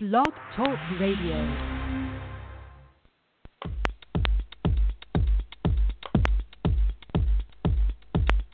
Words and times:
Blog 0.00 0.28
Talk 0.54 0.78
Radio. 1.00 1.34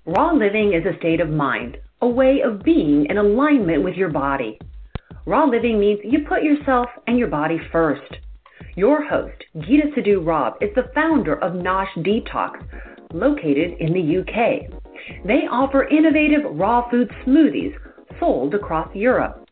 Raw 0.07 0.33
living 0.33 0.72
is 0.72 0.87
a 0.87 0.96
state 0.96 1.21
of 1.21 1.29
mind, 1.29 1.77
a 2.01 2.09
way 2.09 2.41
of 2.41 2.62
being 2.62 3.04
in 3.11 3.19
alignment 3.19 3.85
with 3.85 3.95
your 3.95 4.09
body. 4.09 4.59
Raw 5.27 5.45
living 5.45 5.79
means 5.79 6.01
you 6.03 6.25
put 6.27 6.43
yourself 6.43 6.88
and 7.07 7.19
your 7.19 7.29
body 7.29 7.61
first. 7.71 8.17
Your 8.74 9.06
host, 9.06 9.45
Geeta 9.54 9.95
Sidhu-Robb, 9.95 10.54
is 10.63 10.71
the 10.74 10.90
founder 10.95 11.35
of 11.35 11.53
Nosh 11.53 11.95
Detox, 11.99 12.53
located 13.13 13.74
in 13.81 13.92
the 13.92 14.21
UK. 14.21 14.81
They 15.26 15.47
offer 15.53 15.87
innovative 15.88 16.41
raw 16.52 16.88
food 16.88 17.11
smoothies 17.27 17.74
sold 18.19 18.55
across 18.55 18.88
Europe. 18.95 19.44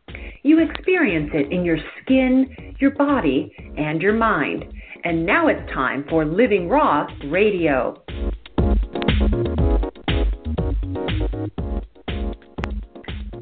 You 0.45 0.59
experience 0.59 1.30
it 1.34 1.52
in 1.52 1.64
your 1.64 1.79
skin, 2.00 2.74
your 2.80 2.91
body, 2.91 3.54
and 3.79 4.02
your 4.02 4.14
mind. 4.14 4.65
And 5.05 5.24
now 5.24 5.46
it's 5.46 5.73
time 5.73 6.05
for 6.10 6.24
Living 6.24 6.68
Raw 6.68 7.06
Radio. 7.27 8.02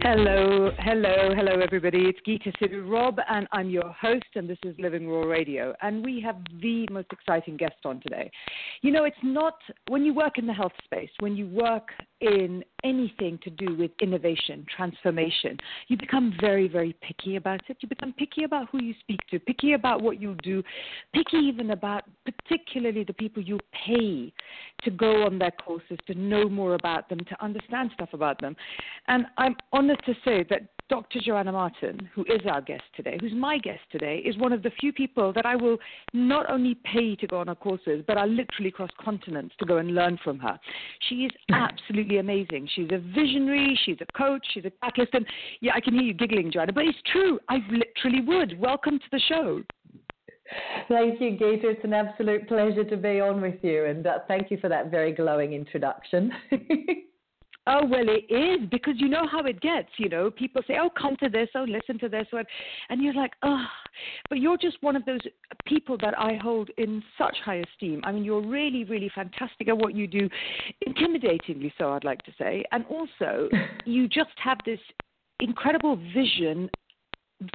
Hello, 0.02 0.70
hello, 0.78 1.34
hello, 1.34 1.60
everybody. 1.62 2.04
It's 2.06 2.18
Geeta 2.26 2.52
Sidhu-Robb, 2.60 3.18
and 3.30 3.46
I'm 3.52 3.70
your 3.70 3.92
host, 3.92 4.24
and 4.34 4.50
this 4.50 4.58
is 4.64 4.74
Living 4.78 5.08
Raw 5.08 5.22
Radio. 5.22 5.72
And 5.80 6.04
we 6.04 6.20
have 6.20 6.36
the 6.60 6.86
most 6.90 7.06
exciting 7.12 7.56
guest 7.56 7.76
on 7.86 8.00
today. 8.00 8.30
You 8.82 8.92
know, 8.92 9.04
it's 9.04 9.16
not 9.22 9.54
when 9.88 10.04
you 10.04 10.12
work 10.12 10.36
in 10.36 10.46
the 10.46 10.52
health 10.52 10.72
space, 10.84 11.10
when 11.20 11.34
you 11.34 11.46
work 11.46 11.88
in 12.20 12.64
anything 12.84 13.38
to 13.42 13.50
do 13.50 13.76
with 13.76 13.90
innovation, 14.00 14.64
transformation, 14.74 15.56
you 15.88 15.96
become 15.96 16.34
very, 16.40 16.68
very 16.68 16.94
picky 17.02 17.36
about 17.36 17.60
it. 17.68 17.76
You 17.80 17.88
become 17.88 18.12
picky 18.12 18.44
about 18.44 18.68
who 18.70 18.82
you 18.82 18.94
speak 19.00 19.20
to, 19.30 19.38
picky 19.38 19.72
about 19.72 20.02
what 20.02 20.20
you 20.20 20.36
do, 20.42 20.62
picky 21.14 21.36
even 21.36 21.70
about 21.70 22.04
particularly 22.24 23.04
the 23.04 23.12
people 23.12 23.42
you 23.42 23.58
pay 23.86 24.32
to 24.82 24.90
go 24.90 25.24
on 25.24 25.38
their 25.38 25.50
courses, 25.50 25.98
to 26.06 26.14
know 26.14 26.48
more 26.48 26.74
about 26.74 27.08
them, 27.08 27.18
to 27.18 27.44
understand 27.44 27.90
stuff 27.94 28.10
about 28.12 28.40
them. 28.40 28.56
And 29.08 29.26
I'm 29.38 29.56
honored 29.72 30.02
to 30.06 30.14
say 30.24 30.44
that 30.50 30.62
Dr. 30.90 31.20
Joanna 31.20 31.52
Martin, 31.52 32.10
who 32.12 32.22
is 32.22 32.40
our 32.50 32.60
guest 32.60 32.82
today, 32.96 33.16
who's 33.20 33.32
my 33.32 33.58
guest 33.58 33.80
today, 33.92 34.16
is 34.24 34.36
one 34.38 34.52
of 34.52 34.64
the 34.64 34.72
few 34.80 34.92
people 34.92 35.32
that 35.34 35.46
I 35.46 35.54
will 35.54 35.78
not 36.12 36.50
only 36.50 36.76
pay 36.82 37.14
to 37.14 37.26
go 37.28 37.38
on 37.38 37.46
her 37.46 37.54
courses, 37.54 38.02
but 38.08 38.18
I 38.18 38.24
literally 38.24 38.72
cross 38.72 38.90
continents 39.00 39.54
to 39.60 39.66
go 39.66 39.76
and 39.76 39.94
learn 39.94 40.18
from 40.24 40.40
her. 40.40 40.58
She 41.08 41.26
is 41.26 41.30
absolutely 41.52 42.09
amazing. 42.18 42.68
She's 42.74 42.88
a 42.90 42.98
visionary, 42.98 43.78
she's 43.84 43.98
a 44.00 44.18
coach, 44.18 44.44
she's 44.52 44.64
a 44.64 44.72
catalyst. 44.82 45.14
And 45.14 45.26
yeah, 45.60 45.72
I 45.74 45.80
can 45.80 45.94
hear 45.94 46.02
you 46.02 46.14
giggling, 46.14 46.50
Joanna, 46.52 46.72
but 46.72 46.84
it's 46.84 46.98
true. 47.12 47.38
I 47.48 47.58
literally 47.70 48.24
would. 48.26 48.58
Welcome 48.58 48.98
to 48.98 49.04
the 49.12 49.20
show. 49.28 49.62
Thank 50.88 51.20
you, 51.20 51.32
Geeta. 51.32 51.68
It's 51.68 51.84
an 51.84 51.94
absolute 51.94 52.48
pleasure 52.48 52.84
to 52.84 52.96
be 52.96 53.20
on 53.20 53.40
with 53.40 53.62
you, 53.62 53.84
and 53.84 54.06
uh, 54.06 54.18
thank 54.26 54.50
you 54.50 54.58
for 54.58 54.68
that 54.68 54.90
very 54.90 55.12
glowing 55.12 55.52
introduction. 55.52 56.32
Oh, 57.66 57.84
well, 57.84 58.04
it 58.08 58.32
is 58.32 58.68
because 58.70 58.94
you 58.96 59.08
know 59.08 59.26
how 59.30 59.44
it 59.44 59.60
gets. 59.60 59.90
You 59.98 60.08
know, 60.08 60.30
people 60.30 60.62
say, 60.66 60.78
oh, 60.80 60.88
come 60.90 61.16
to 61.16 61.28
this, 61.28 61.48
oh, 61.54 61.64
listen 61.64 61.98
to 61.98 62.08
this 62.08 62.26
one. 62.30 62.44
And 62.88 63.02
you're 63.02 63.14
like, 63.14 63.32
oh, 63.42 63.64
but 64.28 64.38
you're 64.38 64.56
just 64.56 64.78
one 64.80 64.96
of 64.96 65.04
those 65.04 65.20
people 65.66 65.98
that 66.00 66.18
I 66.18 66.38
hold 66.42 66.70
in 66.78 67.02
such 67.18 67.36
high 67.44 67.62
esteem. 67.72 68.00
I 68.04 68.12
mean, 68.12 68.24
you're 68.24 68.46
really, 68.46 68.84
really 68.84 69.10
fantastic 69.14 69.68
at 69.68 69.76
what 69.76 69.94
you 69.94 70.06
do, 70.06 70.28
intimidatingly 70.88 71.72
so, 71.76 71.92
I'd 71.92 72.04
like 72.04 72.22
to 72.22 72.32
say. 72.38 72.64
And 72.72 72.84
also, 72.88 73.48
you 73.84 74.08
just 74.08 74.30
have 74.42 74.58
this 74.64 74.80
incredible 75.40 75.96
vision 76.14 76.70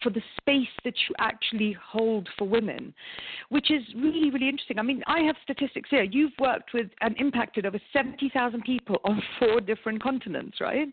for 0.01 0.09
the 0.09 0.21
space 0.37 0.67
that 0.83 0.93
you 1.07 1.15
actually 1.19 1.75
hold 1.83 2.27
for 2.37 2.47
women, 2.47 2.93
which 3.49 3.71
is 3.71 3.83
really, 3.95 4.29
really 4.31 4.49
interesting. 4.49 4.79
I 4.79 4.81
mean, 4.81 5.03
I 5.07 5.21
have 5.21 5.35
statistics 5.43 5.89
here. 5.89 6.03
You've 6.03 6.33
worked 6.39 6.73
with 6.73 6.87
and 7.01 7.15
impacted 7.17 7.65
over 7.65 7.79
70,000 7.93 8.63
people 8.63 8.99
on 9.03 9.21
four 9.39 9.61
different 9.61 10.01
continents, 10.01 10.59
right? 10.59 10.87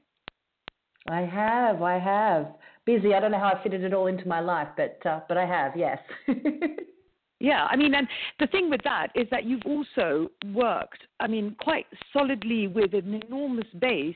I 1.08 1.20
have, 1.20 1.82
I 1.82 1.98
have. 1.98 2.54
Busy. 2.84 3.14
I 3.14 3.20
don't 3.20 3.32
know 3.32 3.38
how 3.38 3.54
I 3.58 3.62
fitted 3.62 3.82
it 3.82 3.94
all 3.94 4.06
into 4.06 4.26
my 4.26 4.40
life, 4.40 4.68
but 4.76 4.98
uh, 5.06 5.20
but 5.28 5.36
I 5.36 5.46
have, 5.46 5.76
yes. 5.76 5.98
Yeah, 7.42 7.66
I 7.68 7.74
mean, 7.74 7.92
and 7.96 8.06
the 8.38 8.46
thing 8.46 8.70
with 8.70 8.82
that 8.84 9.08
is 9.16 9.26
that 9.32 9.44
you've 9.44 9.66
also 9.66 10.30
worked, 10.54 11.00
I 11.18 11.26
mean, 11.26 11.56
quite 11.60 11.86
solidly 12.12 12.68
with 12.68 12.94
an 12.94 13.20
enormous 13.26 13.66
base 13.80 14.14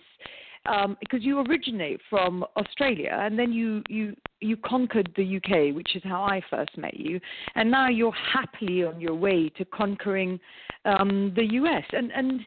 um, 0.68 0.96
because 1.00 1.22
you 1.22 1.40
originate 1.40 2.00
from 2.08 2.44
Australia 2.56 3.16
and 3.20 3.38
then 3.38 3.52
you, 3.52 3.82
you, 3.88 4.16
you 4.40 4.56
conquered 4.56 5.12
the 5.16 5.36
UK, 5.36 5.74
which 5.74 5.96
is 5.96 6.02
how 6.04 6.22
I 6.22 6.40
first 6.50 6.76
met 6.76 6.98
you, 6.98 7.20
and 7.54 7.70
now 7.70 7.88
you're 7.88 8.12
happily 8.12 8.84
on 8.84 9.00
your 9.00 9.14
way 9.14 9.48
to 9.50 9.64
conquering 9.64 10.38
um, 10.84 11.32
the 11.36 11.44
US. 11.54 11.84
And, 11.92 12.10
and 12.12 12.40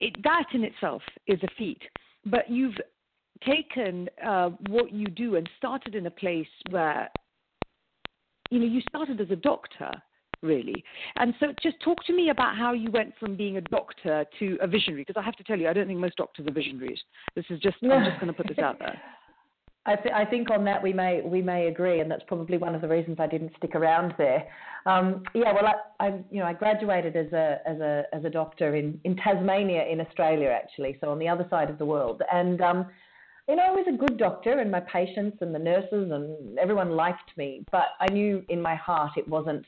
it, 0.00 0.22
that 0.22 0.46
in 0.52 0.64
itself 0.64 1.02
is 1.26 1.38
a 1.42 1.48
feat. 1.58 1.82
But 2.26 2.50
you've 2.50 2.76
taken 3.46 4.08
uh, 4.24 4.50
what 4.68 4.92
you 4.92 5.06
do 5.06 5.36
and 5.36 5.48
started 5.56 5.94
in 5.94 6.06
a 6.06 6.10
place 6.10 6.46
where, 6.70 7.08
you 8.50 8.58
know, 8.58 8.66
you 8.66 8.80
started 8.88 9.20
as 9.20 9.30
a 9.30 9.36
doctor 9.36 9.90
really. 10.42 10.84
And 11.16 11.34
so 11.40 11.48
just 11.62 11.80
talk 11.80 12.04
to 12.06 12.12
me 12.12 12.30
about 12.30 12.56
how 12.56 12.72
you 12.72 12.90
went 12.90 13.14
from 13.18 13.36
being 13.36 13.56
a 13.56 13.60
doctor 13.60 14.24
to 14.38 14.58
a 14.60 14.66
visionary, 14.66 15.02
because 15.02 15.20
I 15.20 15.24
have 15.24 15.36
to 15.36 15.44
tell 15.44 15.58
you, 15.58 15.68
I 15.68 15.72
don't 15.72 15.86
think 15.86 15.98
most 15.98 16.16
doctors 16.16 16.46
are 16.46 16.52
visionaries. 16.52 16.98
This 17.34 17.44
is 17.50 17.60
just, 17.60 17.76
I'm 17.82 18.04
just 18.04 18.20
going 18.20 18.32
to 18.32 18.32
put 18.32 18.48
this 18.48 18.58
out 18.58 18.78
there. 18.78 19.00
I, 19.86 19.96
th- 19.96 20.14
I, 20.14 20.26
think 20.26 20.50
on 20.50 20.62
that 20.66 20.82
we 20.82 20.92
may 20.92 21.22
we 21.22 21.40
may 21.40 21.68
agree, 21.68 22.00
and 22.00 22.10
that's 22.10 22.22
probably 22.26 22.58
one 22.58 22.74
of 22.74 22.82
the 22.82 22.88
reasons 22.88 23.16
I 23.18 23.26
didn't 23.26 23.52
stick 23.56 23.74
around 23.74 24.12
there. 24.18 24.46
Um, 24.84 25.22
yeah, 25.34 25.52
well, 25.52 25.66
I, 25.66 26.06
I, 26.06 26.08
you 26.30 26.40
know 26.40 26.44
I 26.44 26.52
graduated 26.52 27.16
as 27.16 27.32
a 27.32 27.60
as 27.66 27.80
a 27.80 28.04
as 28.12 28.24
a 28.26 28.30
doctor 28.30 28.76
in, 28.76 29.00
in 29.04 29.16
Tasmania 29.16 29.86
in 29.86 30.00
Australia 30.02 30.50
actually, 30.50 30.98
so 31.00 31.10
on 31.10 31.18
the 31.18 31.28
other 31.28 31.46
side 31.48 31.70
of 31.70 31.78
the 31.78 31.86
world, 31.86 32.20
and 32.30 32.60
um, 32.60 32.86
you 33.48 33.56
know 33.56 33.62
I 33.62 33.70
was 33.70 33.86
a 33.88 33.96
good 33.96 34.18
doctor, 34.18 34.58
and 34.58 34.70
my 34.70 34.80
patients 34.80 35.38
and 35.40 35.54
the 35.54 35.58
nurses 35.58 36.10
and 36.12 36.58
everyone 36.58 36.90
liked 36.90 37.34
me, 37.38 37.64
but 37.72 37.86
I 38.00 38.12
knew 38.12 38.44
in 38.50 38.60
my 38.60 38.74
heart 38.74 39.12
it 39.16 39.26
wasn't 39.26 39.64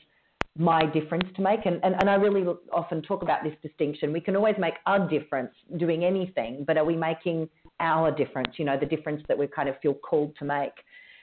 my 0.57 0.85
difference 0.85 1.25
to 1.35 1.41
make. 1.41 1.65
And, 1.65 1.79
and, 1.83 1.95
and 1.95 2.09
I 2.09 2.15
really 2.15 2.45
often 2.71 3.01
talk 3.01 3.23
about 3.23 3.43
this 3.43 3.53
distinction. 3.61 4.13
We 4.13 4.21
can 4.21 4.35
always 4.35 4.55
make 4.59 4.75
a 4.85 5.07
difference 5.07 5.51
doing 5.77 6.03
anything, 6.03 6.63
but 6.65 6.77
are 6.77 6.85
we 6.85 6.95
making 6.95 7.49
our 7.79 8.11
difference, 8.11 8.49
you 8.57 8.65
know, 8.65 8.77
the 8.79 8.85
difference 8.85 9.23
that 9.27 9.37
we 9.37 9.47
kind 9.47 9.67
of 9.67 9.75
feel 9.81 9.95
called 9.95 10.35
to 10.39 10.45
make? 10.45 10.73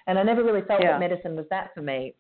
And 0.07 0.19
I 0.19 0.23
never 0.23 0.43
really 0.43 0.63
felt 0.67 0.83
yeah. 0.83 0.93
that 0.93 1.01
medicine 1.01 1.37
was 1.37 1.47
that 1.51 1.71
for 1.75 1.83
me. 1.83 2.15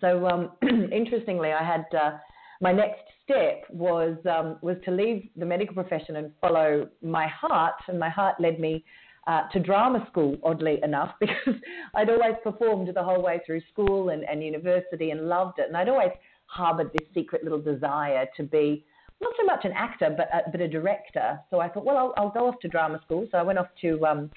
So 0.00 0.26
um, 0.26 0.52
interestingly, 0.92 1.52
I 1.52 1.64
had 1.64 1.84
uh, 1.98 2.18
my 2.60 2.72
next 2.72 3.00
step 3.24 3.64
was 3.70 4.16
um, 4.30 4.58
was 4.62 4.76
to 4.84 4.90
leave 4.90 5.28
the 5.36 5.46
medical 5.46 5.74
profession 5.74 6.16
and 6.16 6.30
follow 6.40 6.88
my 7.02 7.26
heart, 7.26 7.74
and 7.88 7.98
my 7.98 8.08
heart 8.08 8.40
led 8.40 8.60
me 8.60 8.84
uh, 9.26 9.48
to 9.52 9.60
drama 9.60 10.06
school, 10.10 10.36
oddly 10.42 10.80
enough, 10.82 11.14
because 11.20 11.54
I'd 11.94 12.10
always 12.10 12.34
performed 12.42 12.90
the 12.94 13.02
whole 13.02 13.22
way 13.22 13.40
through 13.44 13.60
school 13.72 14.08
and, 14.08 14.24
and 14.24 14.42
university 14.42 15.10
and 15.10 15.28
loved 15.28 15.58
it. 15.58 15.66
And 15.68 15.76
I'd 15.76 15.88
always 15.88 16.12
harbored 16.48 16.90
this 16.92 17.06
secret 17.14 17.44
little 17.44 17.60
desire 17.60 18.26
to 18.36 18.42
be 18.42 18.84
not 19.20 19.32
so 19.38 19.44
much 19.44 19.64
an 19.64 19.72
actor, 19.72 20.14
but 20.16 20.28
a, 20.32 20.50
but 20.50 20.60
a 20.60 20.68
director. 20.68 21.40
So 21.50 21.60
I 21.60 21.68
thought, 21.68 21.84
well, 21.84 21.96
I'll, 21.96 22.14
I'll 22.16 22.30
go 22.30 22.46
off 22.46 22.58
to 22.62 22.68
drama 22.68 23.00
school. 23.04 23.26
So 23.30 23.38
I 23.38 23.42
went 23.42 23.58
off 23.58 23.66
to 23.82 24.04
um, 24.06 24.30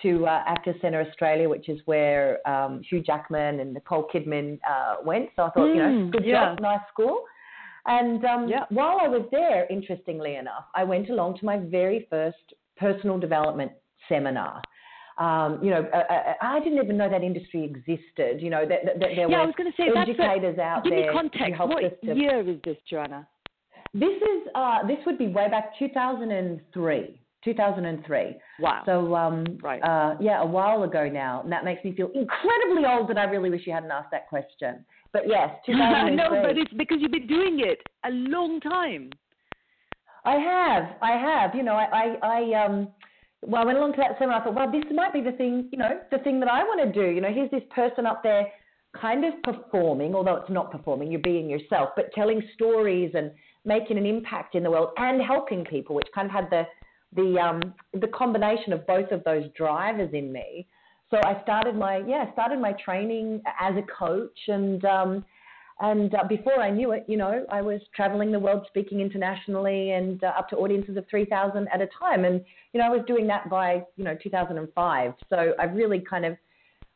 to 0.00 0.26
uh, 0.26 0.42
Actors 0.46 0.76
Centre 0.80 1.00
Australia, 1.02 1.48
which 1.48 1.68
is 1.68 1.78
where 1.84 2.46
um, 2.48 2.82
Hugh 2.88 3.02
Jackman 3.02 3.60
and 3.60 3.74
Nicole 3.74 4.08
Kidman 4.12 4.58
uh, 4.68 4.96
went. 5.04 5.28
So 5.36 5.42
I 5.42 5.50
thought, 5.50 5.68
mm, 5.68 5.74
you 5.74 5.82
know, 5.82 6.04
hmm, 6.04 6.10
good 6.10 6.24
yeah. 6.24 6.46
job, 6.46 6.60
nice 6.60 6.80
school. 6.92 7.24
And 7.86 8.24
um, 8.24 8.48
yeah. 8.48 8.64
while 8.70 8.98
I 9.02 9.08
was 9.08 9.26
there, 9.30 9.66
interestingly 9.68 10.36
enough, 10.36 10.64
I 10.74 10.84
went 10.84 11.10
along 11.10 11.38
to 11.38 11.44
my 11.44 11.58
very 11.58 12.06
first 12.08 12.38
personal 12.76 13.18
development 13.18 13.72
seminar. 14.08 14.62
Um, 15.18 15.58
you 15.62 15.70
know, 15.70 15.86
uh, 15.92 16.12
uh, 16.12 16.34
I 16.40 16.58
didn't 16.60 16.82
even 16.82 16.96
know 16.96 17.08
that 17.10 17.22
industry 17.22 17.64
existed. 17.64 18.40
You 18.40 18.50
know, 18.50 18.66
that, 18.66 18.80
that, 18.84 19.00
that 19.00 19.08
there 19.14 19.28
yeah, 19.28 19.36
were 19.36 19.42
I 19.42 19.46
was 19.46 19.54
going 19.56 19.70
to 19.70 19.76
say, 19.76 19.88
educators 19.94 20.58
a, 20.58 20.62
out 20.62 20.84
give 20.84 20.92
there. 20.92 21.12
Give 21.12 21.22
me 21.22 21.30
context. 21.30 21.60
What 21.60 22.02
to, 22.02 22.14
year 22.14 22.48
is 22.48 22.58
this, 22.64 22.76
Joanna? 22.88 23.26
This 23.94 24.16
is 24.16 24.48
uh, 24.54 24.86
this 24.86 24.98
would 25.04 25.18
be 25.18 25.28
way 25.28 25.48
back 25.50 25.78
2003. 25.78 27.18
2003. 27.44 28.36
Wow. 28.60 28.82
So, 28.86 29.14
um, 29.16 29.44
right. 29.62 29.82
Uh, 29.82 30.16
yeah, 30.20 30.42
a 30.42 30.46
while 30.46 30.84
ago 30.84 31.08
now. 31.08 31.42
And 31.42 31.50
that 31.50 31.64
makes 31.64 31.82
me 31.84 31.94
feel 31.94 32.10
incredibly 32.14 32.84
old 32.88 33.08
that 33.10 33.18
I 33.18 33.24
really 33.24 33.50
wish 33.50 33.62
you 33.66 33.72
hadn't 33.72 33.90
asked 33.90 34.12
that 34.12 34.28
question. 34.28 34.84
But 35.12 35.22
yes, 35.26 35.50
2003. 35.66 36.16
no, 36.16 36.42
but 36.42 36.56
it's 36.56 36.72
because 36.74 36.98
you've 37.00 37.12
been 37.12 37.26
doing 37.26 37.60
it 37.60 37.80
a 38.04 38.10
long 38.10 38.60
time. 38.60 39.10
I 40.24 40.34
have. 40.34 40.96
I 41.02 41.18
have. 41.18 41.54
You 41.54 41.64
know, 41.64 41.74
I, 41.74 42.16
I, 42.22 42.52
I 42.54 42.64
um, 42.64 42.88
well, 43.42 43.62
I 43.62 43.64
went 43.64 43.78
along 43.78 43.92
to 43.92 43.98
that 43.98 44.18
seminar. 44.18 44.40
I 44.40 44.44
thought, 44.44 44.54
well, 44.54 44.70
this 44.70 44.84
might 44.94 45.12
be 45.12 45.20
the 45.20 45.32
thing, 45.32 45.68
you 45.72 45.78
know, 45.78 46.00
the 46.10 46.18
thing 46.18 46.38
that 46.40 46.50
I 46.50 46.62
want 46.62 46.80
to 46.82 46.92
do. 46.92 47.10
You 47.10 47.20
know, 47.20 47.32
here's 47.32 47.50
this 47.50 47.62
person 47.74 48.06
up 48.06 48.22
there 48.22 48.46
kind 48.98 49.24
of 49.24 49.32
performing, 49.42 50.14
although 50.14 50.36
it's 50.36 50.50
not 50.50 50.70
performing, 50.70 51.10
you're 51.10 51.20
being 51.20 51.48
yourself, 51.50 51.90
but 51.96 52.12
telling 52.12 52.42
stories 52.54 53.12
and 53.14 53.32
making 53.64 53.98
an 53.98 54.06
impact 54.06 54.54
in 54.54 54.62
the 54.62 54.70
world 54.70 54.90
and 54.96 55.20
helping 55.20 55.64
people, 55.64 55.94
which 55.94 56.08
kind 56.14 56.26
of 56.26 56.32
had 56.32 56.50
the 56.50 56.64
the 57.14 57.38
um, 57.38 57.74
the 58.00 58.08
combination 58.08 58.72
of 58.72 58.86
both 58.86 59.10
of 59.10 59.22
those 59.24 59.44
drivers 59.56 60.10
in 60.14 60.32
me. 60.32 60.66
so 61.10 61.18
I 61.24 61.42
started 61.42 61.74
my 61.76 61.98
yeah 62.06 62.32
started 62.32 62.58
my 62.58 62.72
training 62.84 63.42
as 63.60 63.74
a 63.76 63.82
coach 63.82 64.38
and 64.48 64.84
um, 64.84 65.24
and 65.82 66.14
uh, 66.14 66.24
before 66.28 66.60
I 66.60 66.70
knew 66.70 66.92
it, 66.92 67.04
you 67.08 67.16
know, 67.16 67.44
I 67.50 67.60
was 67.60 67.80
traveling 67.94 68.30
the 68.30 68.38
world 68.38 68.64
speaking 68.68 69.00
internationally 69.00 69.90
and 69.90 70.22
uh, 70.22 70.28
up 70.38 70.48
to 70.50 70.56
audiences 70.56 70.96
of 70.96 71.04
3,000 71.10 71.66
at 71.74 71.80
a 71.80 71.88
time. 71.98 72.24
And, 72.24 72.40
you 72.72 72.80
know, 72.80 72.86
I 72.86 72.88
was 72.88 73.02
doing 73.08 73.26
that 73.26 73.50
by, 73.50 73.82
you 73.96 74.04
know, 74.04 74.16
2005. 74.22 75.12
So 75.28 75.52
I 75.58 75.64
really 75.64 75.98
kind 75.98 76.24
of, 76.24 76.36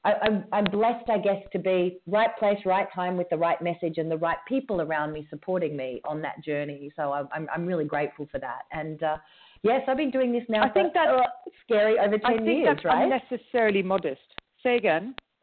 I, 0.05 0.13
I'm, 0.23 0.45
I'm 0.53 0.65
blessed, 0.67 1.11
I 1.11 1.19
guess, 1.19 1.43
to 1.53 1.59
be 1.59 1.99
right 2.07 2.31
place, 2.39 2.59
right 2.65 2.87
time 2.95 3.17
with 3.17 3.29
the 3.29 3.37
right 3.37 3.61
message 3.61 3.99
and 3.99 4.09
the 4.09 4.19
right 4.19 4.39
people 4.47 4.81
around 4.81 5.13
me 5.13 5.27
supporting 5.31 5.77
me 5.77 6.01
on 6.05 6.23
that 6.23 6.45
journey. 6.45 6.93
So 6.95 7.13
I'm, 7.13 7.49
I'm 7.53 7.67
really 7.67 7.87
grateful 7.87 8.29
for 8.31 8.39
that. 8.39 8.63
And, 8.73 9.03
uh, 9.03 9.17
Yes, 9.63 9.83
I've 9.89 9.97
been 9.97 10.13
doing 10.13 10.33
this 10.33 10.45
now. 10.49 10.63
I 10.63 10.69
think 10.69 10.93
that's 10.95 11.11
uh, 11.11 11.23
scary 11.65 11.99
over 11.99 12.19
ten 12.19 12.25
I 12.25 12.37
think 12.37 12.47
years, 12.47 12.69
that's 12.75 12.85
right? 12.85 13.03
unnecessarily 13.03 13.83
modest. 13.83 14.21
Say 14.63 14.77
again. 14.77 15.15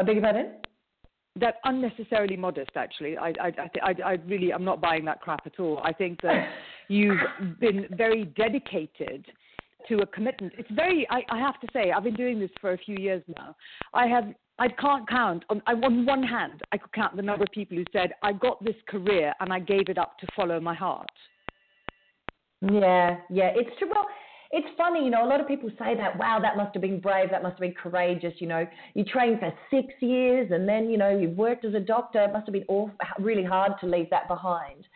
I 0.00 0.02
beg 0.02 0.16
your 0.16 0.24
pardon? 0.24 0.52
That's 1.36 1.58
unnecessarily 1.64 2.36
modest. 2.36 2.70
Actually, 2.74 3.18
I, 3.18 3.34
I, 3.40 3.52
I, 3.82 3.94
I 4.04 4.12
really, 4.26 4.52
I'm 4.52 4.64
not 4.64 4.80
buying 4.80 5.04
that 5.04 5.20
crap 5.20 5.46
at 5.46 5.60
all. 5.60 5.80
I 5.84 5.92
think 5.92 6.22
that 6.22 6.48
you've 6.88 7.20
been 7.60 7.86
very 7.92 8.24
dedicated 8.24 9.26
to 9.88 9.98
a 9.98 10.06
commitment. 10.06 10.54
It's 10.58 10.70
very. 10.72 11.06
I, 11.10 11.22
I 11.30 11.38
have 11.38 11.60
to 11.60 11.68
say, 11.72 11.92
I've 11.92 12.04
been 12.04 12.14
doing 12.14 12.40
this 12.40 12.50
for 12.60 12.72
a 12.72 12.78
few 12.78 12.96
years 12.96 13.22
now. 13.36 13.54
I 13.92 14.06
have 14.06 14.24
I 14.58 14.68
can't 14.68 15.08
count 15.08 15.44
on, 15.50 15.62
on 15.66 16.04
one 16.06 16.22
hand. 16.22 16.62
I 16.72 16.78
could 16.78 16.92
count 16.92 17.16
the 17.16 17.22
number 17.22 17.44
of 17.44 17.50
people 17.52 17.76
who 17.76 17.84
said, 17.92 18.12
"I 18.22 18.32
got 18.32 18.62
this 18.64 18.76
career 18.88 19.34
and 19.40 19.52
I 19.52 19.58
gave 19.58 19.88
it 19.88 19.98
up 19.98 20.18
to 20.18 20.26
follow 20.34 20.60
my 20.60 20.74
heart." 20.74 21.10
Yeah, 22.62 23.16
yeah, 23.30 23.52
it's 23.54 23.70
true. 23.78 23.88
Well, 23.88 24.06
it's 24.52 24.66
funny, 24.76 25.04
you 25.04 25.10
know, 25.10 25.24
a 25.24 25.28
lot 25.28 25.40
of 25.40 25.46
people 25.46 25.70
say 25.78 25.94
that, 25.96 26.18
wow, 26.18 26.40
that 26.40 26.56
must 26.56 26.74
have 26.74 26.82
been 26.82 27.00
brave, 27.00 27.30
that 27.30 27.42
must 27.42 27.52
have 27.52 27.60
been 27.60 27.74
courageous. 27.74 28.34
You 28.38 28.48
know, 28.48 28.66
you 28.94 29.04
trained 29.04 29.38
for 29.38 29.52
six 29.70 29.94
years 30.00 30.50
and 30.50 30.68
then, 30.68 30.90
you 30.90 30.98
know, 30.98 31.16
you've 31.16 31.36
worked 31.36 31.64
as 31.64 31.74
a 31.74 31.80
doctor. 31.80 32.24
It 32.24 32.32
must 32.32 32.46
have 32.46 32.52
been 32.52 32.64
all, 32.66 32.90
really 33.20 33.44
hard 33.44 33.72
to 33.80 33.86
leave 33.86 34.10
that 34.10 34.26
behind. 34.26 34.86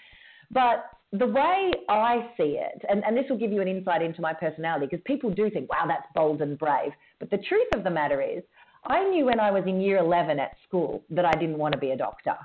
But 0.50 0.86
the 1.12 1.26
way 1.26 1.70
I 1.88 2.30
see 2.36 2.58
it, 2.60 2.82
and, 2.88 3.04
and 3.04 3.16
this 3.16 3.26
will 3.30 3.38
give 3.38 3.52
you 3.52 3.60
an 3.60 3.68
insight 3.68 4.02
into 4.02 4.20
my 4.20 4.32
personality, 4.32 4.86
because 4.90 5.02
people 5.04 5.30
do 5.30 5.48
think, 5.48 5.70
wow, 5.70 5.84
that's 5.86 6.06
bold 6.16 6.42
and 6.42 6.58
brave. 6.58 6.90
But 7.20 7.30
the 7.30 7.38
truth 7.38 7.68
of 7.76 7.84
the 7.84 7.90
matter 7.90 8.20
is, 8.20 8.42
I 8.86 9.08
knew 9.08 9.26
when 9.26 9.38
I 9.38 9.52
was 9.52 9.62
in 9.66 9.80
year 9.80 9.98
11 9.98 10.40
at 10.40 10.50
school 10.66 11.04
that 11.10 11.24
I 11.24 11.32
didn't 11.32 11.58
want 11.58 11.72
to 11.72 11.78
be 11.78 11.92
a 11.92 11.96
doctor. 11.96 12.36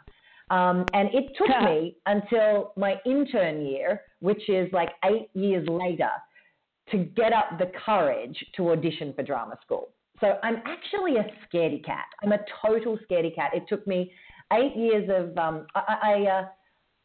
Um, 0.52 0.86
and 0.94 1.10
it 1.14 1.36
took 1.38 1.50
me 1.64 1.98
until 2.06 2.74
my 2.78 2.96
intern 3.06 3.66
year, 3.66 4.02
which 4.20 4.48
is 4.48 4.72
like 4.72 4.90
eight 5.06 5.30
years 5.34 5.68
later, 5.68 6.10
to 6.92 6.98
get 6.98 7.34
up 7.34 7.58
the 7.58 7.72
courage 7.86 8.38
to 8.56 8.72
audition 8.72 9.14
for 9.14 9.24
drama 9.24 9.58
school. 9.64 9.90
So 10.20 10.38
I'm 10.44 10.62
actually 10.66 11.16
a 11.16 11.26
scaredy 11.48 11.84
cat. 11.84 12.06
I'm 12.22 12.34
a 12.34 12.40
total 12.66 12.98
scaredy 13.10 13.34
cat. 13.34 13.52
It 13.54 13.64
took 13.70 13.86
me 13.88 14.12
eight 14.54 14.76
years 14.76 15.10
of 15.10 15.38
um, 15.38 15.66
I, 15.76 15.98
I 16.04 16.30
uh, 16.30 16.48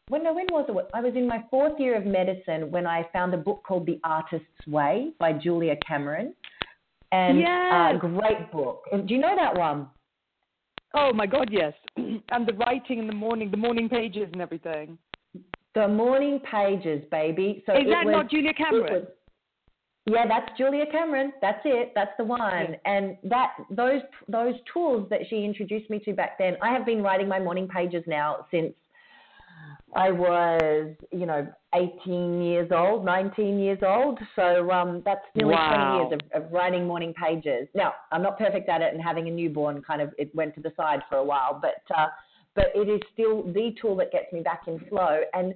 when 0.09 0.23
when 0.23 0.45
was 0.51 0.65
it? 0.69 0.89
I 0.93 1.01
was 1.01 1.13
in 1.15 1.27
my 1.27 1.43
fourth 1.49 1.79
year 1.79 1.95
of 1.97 2.05
medicine 2.05 2.69
when 2.71 2.85
I 2.85 3.07
found 3.13 3.33
a 3.33 3.37
book 3.37 3.63
called 3.65 3.85
The 3.85 3.99
Artist's 4.03 4.67
Way 4.67 5.13
by 5.19 5.33
Julia 5.33 5.75
Cameron, 5.87 6.33
and 7.11 7.39
yes. 7.39 7.71
uh, 7.73 7.97
great 7.97 8.51
book. 8.51 8.83
Do 8.91 9.13
you 9.13 9.19
know 9.19 9.35
that 9.35 9.57
one? 9.57 9.87
Oh 10.93 11.11
my 11.13 11.25
God, 11.25 11.49
yes. 11.51 11.73
and 11.97 12.47
the 12.47 12.53
writing 12.53 12.99
in 12.99 13.07
the 13.07 13.15
morning, 13.15 13.49
the 13.49 13.57
morning 13.57 13.89
pages 13.89 14.29
and 14.31 14.41
everything. 14.41 14.97
The 15.73 15.87
morning 15.87 16.39
pages, 16.39 17.03
baby. 17.11 17.63
So 17.65 17.73
is 17.73 17.83
that 17.89 18.05
was, 18.05 18.11
not 18.11 18.29
Julia 18.29 18.53
Cameron? 18.53 19.07
Yeah, 20.05 20.27
that's 20.27 20.55
Julia 20.57 20.85
Cameron. 20.91 21.33
That's 21.41 21.61
it. 21.65 21.91
That's 21.95 22.11
the 22.17 22.25
one. 22.25 22.39
Yeah. 22.39 22.75
And 22.85 23.17
that 23.23 23.53
those 23.71 24.01
those 24.27 24.53
tools 24.71 25.07
that 25.09 25.21
she 25.29 25.43
introduced 25.43 25.89
me 25.89 25.99
to 25.99 26.13
back 26.13 26.37
then. 26.37 26.57
I 26.61 26.71
have 26.71 26.85
been 26.85 27.01
writing 27.01 27.27
my 27.27 27.39
morning 27.39 27.67
pages 27.67 28.03
now 28.05 28.45
since 28.51 28.73
I 29.95 30.11
was, 30.11 30.93
you 31.11 31.25
know, 31.25 31.47
18 31.73 32.41
years 32.41 32.69
old, 32.71 33.05
19 33.05 33.57
years 33.57 33.79
old. 33.81 34.19
So 34.35 34.69
um, 34.69 35.01
that's 35.05 35.21
nearly 35.35 35.53
wow. 35.53 35.97
20 35.97 36.15
years 36.15 36.21
of, 36.35 36.43
of 36.43 36.51
writing 36.51 36.85
morning 36.85 37.13
pages. 37.13 37.67
Now, 37.73 37.93
I'm 38.11 38.21
not 38.21 38.37
perfect 38.37 38.67
at 38.67 38.81
it, 38.81 38.93
and 38.93 39.01
having 39.01 39.27
a 39.27 39.31
newborn 39.31 39.81
kind 39.81 40.01
of 40.01 40.13
it 40.17 40.33
went 40.35 40.53
to 40.55 40.61
the 40.61 40.73
side 40.77 40.99
for 41.09 41.17
a 41.17 41.23
while, 41.23 41.59
but 41.61 41.81
uh, 41.97 42.07
but 42.55 42.67
it 42.75 42.89
is 42.89 43.01
still 43.13 43.43
the 43.43 43.73
tool 43.81 43.95
that 43.97 44.11
gets 44.11 44.31
me 44.31 44.41
back 44.41 44.61
in 44.67 44.79
flow. 44.87 45.21
And 45.33 45.55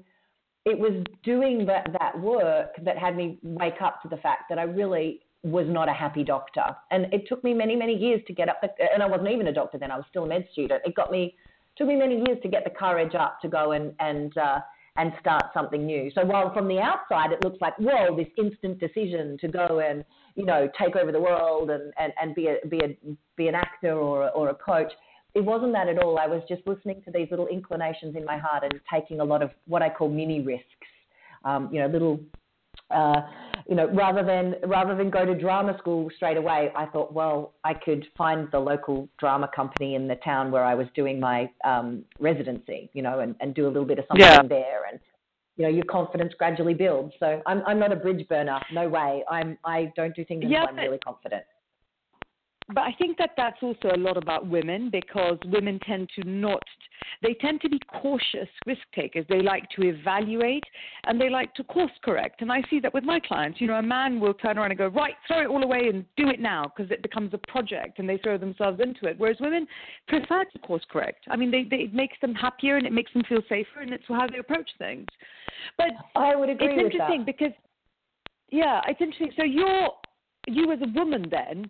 it 0.70 0.80
was 0.80 1.04
doing 1.24 1.66
that, 1.66 1.88
that 2.00 2.20
work 2.20 2.72
that 2.84 2.98
had 2.98 3.16
me 3.16 3.38
wake 3.44 3.82
up 3.82 4.02
to 4.04 4.08
the 4.08 4.18
fact 4.18 4.44
that 4.50 4.58
I 4.60 4.64
really 4.64 5.22
was 5.44 5.66
not 5.68 5.88
a 5.88 5.94
happy 5.94 6.24
doctor. 6.24 6.76
And 6.92 7.12
it 7.14 7.28
took 7.28 7.44
me 7.44 7.54
many, 7.54 7.76
many 7.76 7.96
years 7.96 8.22
to 8.28 8.34
get 8.34 8.50
up, 8.50 8.62
and 8.62 9.02
I 9.02 9.08
wasn't 9.08 9.30
even 9.30 9.48
a 9.48 9.54
doctor 9.54 9.78
then, 9.78 9.92
I 9.92 9.96
was 9.96 10.06
still 10.10 10.26
a 10.26 10.28
med 10.28 10.48
student. 10.52 10.82
It 10.86 10.96
got 10.96 11.12
me, 11.12 11.36
took 11.78 11.88
me 11.88 11.96
many 11.96 12.16
years 12.16 12.40
to 12.44 12.50
get 12.50 12.64
the 12.64 12.70
courage 12.70 13.16
up 13.16 13.40
to 13.42 13.48
go 13.48 13.72
and, 13.72 13.94
and, 14.00 14.38
uh, 14.38 14.60
and 14.98 15.14
start 15.22 15.46
something 15.54 15.86
new. 15.86 16.12
So 16.14 16.26
while 16.26 16.54
from 16.54 16.68
the 16.68 16.80
outside 16.80 17.32
it 17.32 17.44
looks 17.44 17.62
like, 17.62 17.78
whoa, 17.80 18.18
this 18.18 18.28
instant 18.38 18.80
decision 18.80 19.38
to 19.40 19.48
go 19.48 19.80
and, 19.80 20.04
you 20.36 20.46
know, 20.46 20.70
take 20.78 20.96
over 20.98 21.12
the 21.12 21.22
world 21.22 21.70
and, 21.70 21.94
and, 21.98 22.12
and 22.22 22.36
be, 22.36 22.48
a, 22.48 22.68
be, 22.68 22.80
a, 22.80 22.98
be 23.38 23.48
an 23.48 23.56
actor 23.56 23.94
or, 23.94 24.30
or 24.32 24.50
a 24.50 24.56
coach, 24.56 24.92
it 25.36 25.42
wasn't 25.42 25.74
that 25.74 25.88
at 25.88 26.00
all. 26.00 26.18
I 26.18 26.28
was 26.28 26.42
just 26.48 26.66
listening 26.66 27.02
to 27.06 27.12
these 27.12 27.28
little 27.30 27.48
inclinations 27.48 28.16
in 28.16 28.26
my 28.26 28.38
heart 28.38 28.64
and 28.64 28.80
taking 28.92 29.20
a 29.20 29.24
lot 29.24 29.42
of 29.42 29.52
what 29.68 29.82
I 29.82 29.90
call 29.90 30.10
mini 30.10 30.42
risks. 30.42 30.66
Um, 31.46 31.70
you 31.72 31.80
know, 31.80 31.88
little, 31.88 32.20
uh, 32.92 33.22
you 33.68 33.76
know, 33.76 33.88
rather 33.94 34.24
than 34.24 34.56
rather 34.68 34.96
than 34.96 35.10
go 35.10 35.26
to 35.26 35.38
drama 35.38 35.78
school 35.78 36.10
straight 36.16 36.38
away, 36.38 36.72
I 36.76 36.86
thought, 36.88 37.14
well, 37.14 37.54
I 37.64 37.74
could 37.74 38.08
find 38.18 38.48
the 38.52 38.60
local 38.60 39.08
drama 39.20 39.50
company 39.56 39.96
in 39.96 40.08
the 40.08 40.16
town 40.16 40.52
where 40.52 40.66
I 40.66 40.76
was 40.76 40.88
doing 40.96 41.20
my 41.20 41.50
um, 41.64 42.04
residency, 42.20 42.90
you 42.94 43.02
know, 43.02 43.20
and, 43.20 43.36
and 43.40 43.54
do 43.54 43.66
a 43.66 43.70
little 43.70 43.86
bit 43.86 44.00
of 44.00 44.06
something 44.08 44.26
yeah. 44.26 44.42
there, 44.42 44.82
and 44.92 45.00
you 45.56 45.64
know, 45.64 45.70
your 45.70 45.86
confidence 45.86 46.34
gradually 46.38 46.74
builds. 46.74 47.14
So 47.20 47.42
I'm 47.46 47.62
I'm 47.68 47.80
not 47.80 47.92
a 47.92 47.96
bridge 47.96 48.28
burner, 48.28 48.60
no 48.74 48.90
way. 48.90 49.24
I'm 49.30 49.58
I 49.64 49.94
don't 49.96 50.16
do 50.16 50.26
things 50.26 50.44
until 50.44 50.52
yeah, 50.52 50.66
I'm 50.66 50.76
really 50.76 51.00
confident 51.00 51.44
but 52.74 52.82
I 52.82 52.92
think 53.00 53.18
that 53.18 53.32
that's 53.36 53.58
also 53.62 53.90
a 53.94 53.98
lot 53.98 54.16
about 54.16 54.46
women 54.46 54.90
because 54.92 55.38
women 55.46 55.80
tend 55.86 56.10
to 56.16 56.30
not, 56.30 56.62
they 57.24 57.34
tend 57.36 57.62
to 57.62 57.70
be 57.70 57.80
cautious 58.02 58.48
risk 58.68 58.82
takers. 58.94 59.26
They 59.28 59.42
like 59.42 59.68
to 59.72 59.88
evaluate 59.88 60.64
and 61.06 61.20
they 61.20 61.30
like 61.30 61.56
to 61.56 61.64
course 61.64 61.92
correct. 62.04 62.42
And 62.42 62.52
I 62.52 62.62
see 62.70 62.80
that 62.82 62.94
with 62.94 63.04
my 63.04 63.20
clients. 63.20 63.60
You 63.60 63.68
know, 63.68 63.76
a 63.76 63.82
man 63.82 64.20
will 64.20 64.36
turn 64.36 64.60
around 64.60 64.70
and 64.70 64.78
go, 64.78 64.88
right, 64.88 65.16
throw 65.28 65.42
it 65.42 65.48
all 65.48 65.64
away 65.64 65.90
and 65.92 66.06
do 66.16 66.30
it 66.30 66.40
now 66.40 66.72
because 66.76 66.92
it 66.92 67.02
becomes 67.02 67.34
a 67.34 67.40
project 67.52 67.98
and 67.98 68.08
they 68.08 68.18
throw 68.18 68.38
themselves 68.38 68.80
into 68.80 69.08
it. 69.08 69.16
Whereas 69.18 69.38
women 69.40 69.66
prefer 70.08 70.46
to 70.46 70.60
course 70.60 70.86
correct. 70.92 71.26
I 71.28 71.38
mean, 71.38 71.50
they, 71.50 71.64
they, 71.64 71.84
it 71.84 71.94
makes 71.94 72.18
them 72.22 72.36
happier 72.36 72.78
and 72.78 72.86
it 72.86 72.94
makes 72.94 73.12
them 73.14 73.24
feel 73.28 73.42
safer 73.50 73.80
and 73.82 73.92
it's 73.92 74.04
how 74.08 74.28
they 74.28 74.38
approach 74.38 74.70
things. 74.78 75.08
But 75.76 75.90
I 76.16 76.36
would 76.36 76.50
agree 76.50 76.68
it's 76.68 76.94
interesting 76.94 77.26
that. 77.26 77.26
because, 77.26 77.54
yeah, 78.52 78.82
it's 78.88 79.02
interesting. 79.02 79.32
So 79.36 79.44
you're, 79.44 79.90
you 80.48 80.72
as 80.72 80.80
a 80.84 80.92
woman 80.94 81.26
then, 81.32 81.70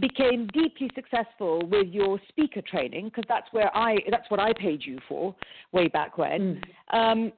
became 0.00 0.48
deeply 0.48 0.90
successful 0.94 1.66
with 1.66 1.88
your 1.88 2.18
speaker 2.28 2.62
training 2.62 3.06
because 3.06 3.24
that's 3.28 3.46
where 3.52 3.74
I 3.76 3.96
that's 4.10 4.30
what 4.30 4.40
I 4.40 4.52
paid 4.52 4.84
you 4.84 4.98
for 5.08 5.34
way 5.72 5.88
back 5.88 6.18
when. 6.18 6.62
Mm. 6.92 6.98
Um, 6.98 7.32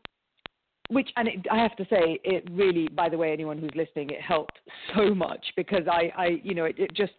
which 0.88 1.08
and 1.16 1.28
it, 1.28 1.46
I 1.50 1.58
have 1.58 1.74
to 1.76 1.84
say 1.84 2.20
it 2.22 2.48
really 2.50 2.88
by 2.88 3.08
the 3.08 3.18
way 3.18 3.32
anyone 3.32 3.58
who's 3.58 3.72
listening 3.74 4.10
it 4.10 4.20
helped 4.20 4.58
so 4.96 5.14
much 5.14 5.44
because 5.56 5.82
I, 5.90 6.12
I 6.16 6.26
you 6.42 6.54
know 6.54 6.64
it, 6.64 6.78
it 6.78 6.94
just 6.94 7.12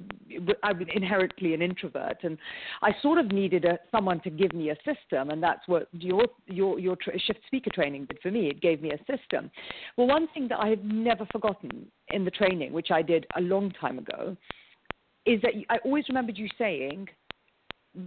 I'm 0.64 0.82
inherently 0.82 1.54
an 1.54 1.62
introvert 1.62 2.18
and 2.24 2.38
I 2.82 2.92
sort 3.02 3.18
of 3.18 3.32
needed 3.32 3.66
a, 3.66 3.78
someone 3.92 4.22
to 4.22 4.30
give 4.30 4.54
me 4.54 4.70
a 4.70 4.76
system 4.78 5.30
and 5.30 5.42
that's 5.42 5.68
what 5.68 5.90
your 5.92 6.26
your 6.46 6.80
your 6.80 6.96
tra- 6.96 7.20
shift 7.20 7.40
speaker 7.46 7.70
training 7.74 8.06
did 8.06 8.20
for 8.22 8.32
me 8.32 8.48
it 8.48 8.62
gave 8.62 8.82
me 8.82 8.92
a 8.92 9.18
system 9.18 9.52
well 9.98 10.08
one 10.08 10.28
thing 10.34 10.48
that 10.48 10.60
I 10.60 10.70
have 10.70 10.84
never 10.84 11.26
forgotten 11.32 11.88
in 12.10 12.24
the 12.24 12.32
training 12.32 12.72
which 12.72 12.92
I 12.92 13.02
did 13.02 13.26
a 13.36 13.42
long 13.42 13.72
time 13.72 14.00
ago 14.00 14.38
is 15.28 15.42
that 15.42 15.52
I 15.70 15.78
always 15.84 16.06
remembered 16.08 16.38
you 16.38 16.48
saying 16.58 17.08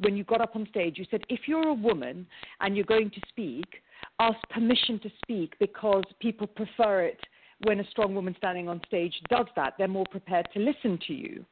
when 0.03 0.17
you 0.17 0.25
got 0.25 0.41
up 0.41 0.57
on 0.57 0.67
stage, 0.71 0.99
you 0.99 1.05
said, 1.11 1.23
if 1.29 1.41
you're 1.47 1.69
a 1.69 1.75
woman 1.75 2.27
and 2.61 2.77
you're 2.77 2.85
going 2.85 3.11
to 3.11 3.21
speak, 3.29 3.67
ask 4.21 4.39
permission 4.49 4.99
to 5.00 5.11
speak 5.23 5.55
because 5.59 6.05
people 6.21 6.47
prefer 6.47 7.03
it 7.03 7.21
when 7.65 7.81
a 7.81 7.91
strong 7.91 8.15
woman 8.15 8.35
standing 8.39 8.69
on 8.69 8.81
stage 8.87 9.15
does 9.29 9.47
that. 9.57 9.75
They're 9.77 9.89
more 9.89 10.07
prepared 10.11 10.49
to 10.55 10.61
listen 10.61 10.99
to 11.09 11.12
you. 11.12 11.45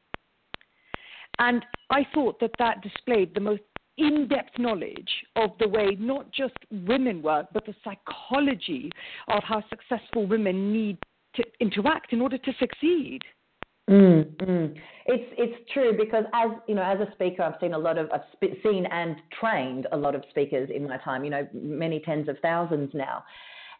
And 1.37 1.63
I 1.89 2.05
thought 2.13 2.39
that 2.39 2.51
that 2.59 2.81
displayed 2.81 3.33
the 3.33 3.41
most 3.41 3.61
in 3.97 4.27
depth 4.27 4.57
knowledge 4.57 5.11
of 5.35 5.51
the 5.59 5.67
way 5.67 5.97
not 5.99 6.31
just 6.31 6.55
women 6.71 7.21
work, 7.21 7.47
but 7.53 7.65
the 7.65 7.75
psychology 7.83 8.89
of 9.27 9.43
how 9.43 9.63
successful 9.69 10.25
women 10.25 10.71
need 10.71 10.97
to 11.35 11.43
interact 11.59 12.13
in 12.13 12.21
order 12.21 12.37
to 12.37 12.53
succeed. 12.59 13.21
Mm, 13.89 14.35
mm. 14.35 14.75
It's 15.07 15.33
it's 15.37 15.71
true 15.73 15.97
because 15.97 16.23
as 16.33 16.51
you 16.67 16.75
know, 16.75 16.83
as 16.83 16.99
a 16.99 17.11
speaker, 17.13 17.41
I've 17.41 17.59
seen 17.59 17.73
a 17.73 17.77
lot 17.77 17.97
of 17.97 18.09
I've 18.11 18.21
seen 18.63 18.85
and 18.85 19.15
trained 19.39 19.87
a 19.91 19.97
lot 19.97 20.13
of 20.13 20.23
speakers 20.29 20.69
in 20.73 20.87
my 20.87 20.97
time. 20.97 21.23
You 21.23 21.31
know, 21.31 21.47
many 21.53 21.99
tens 21.99 22.29
of 22.29 22.37
thousands 22.41 22.91
now. 22.93 23.23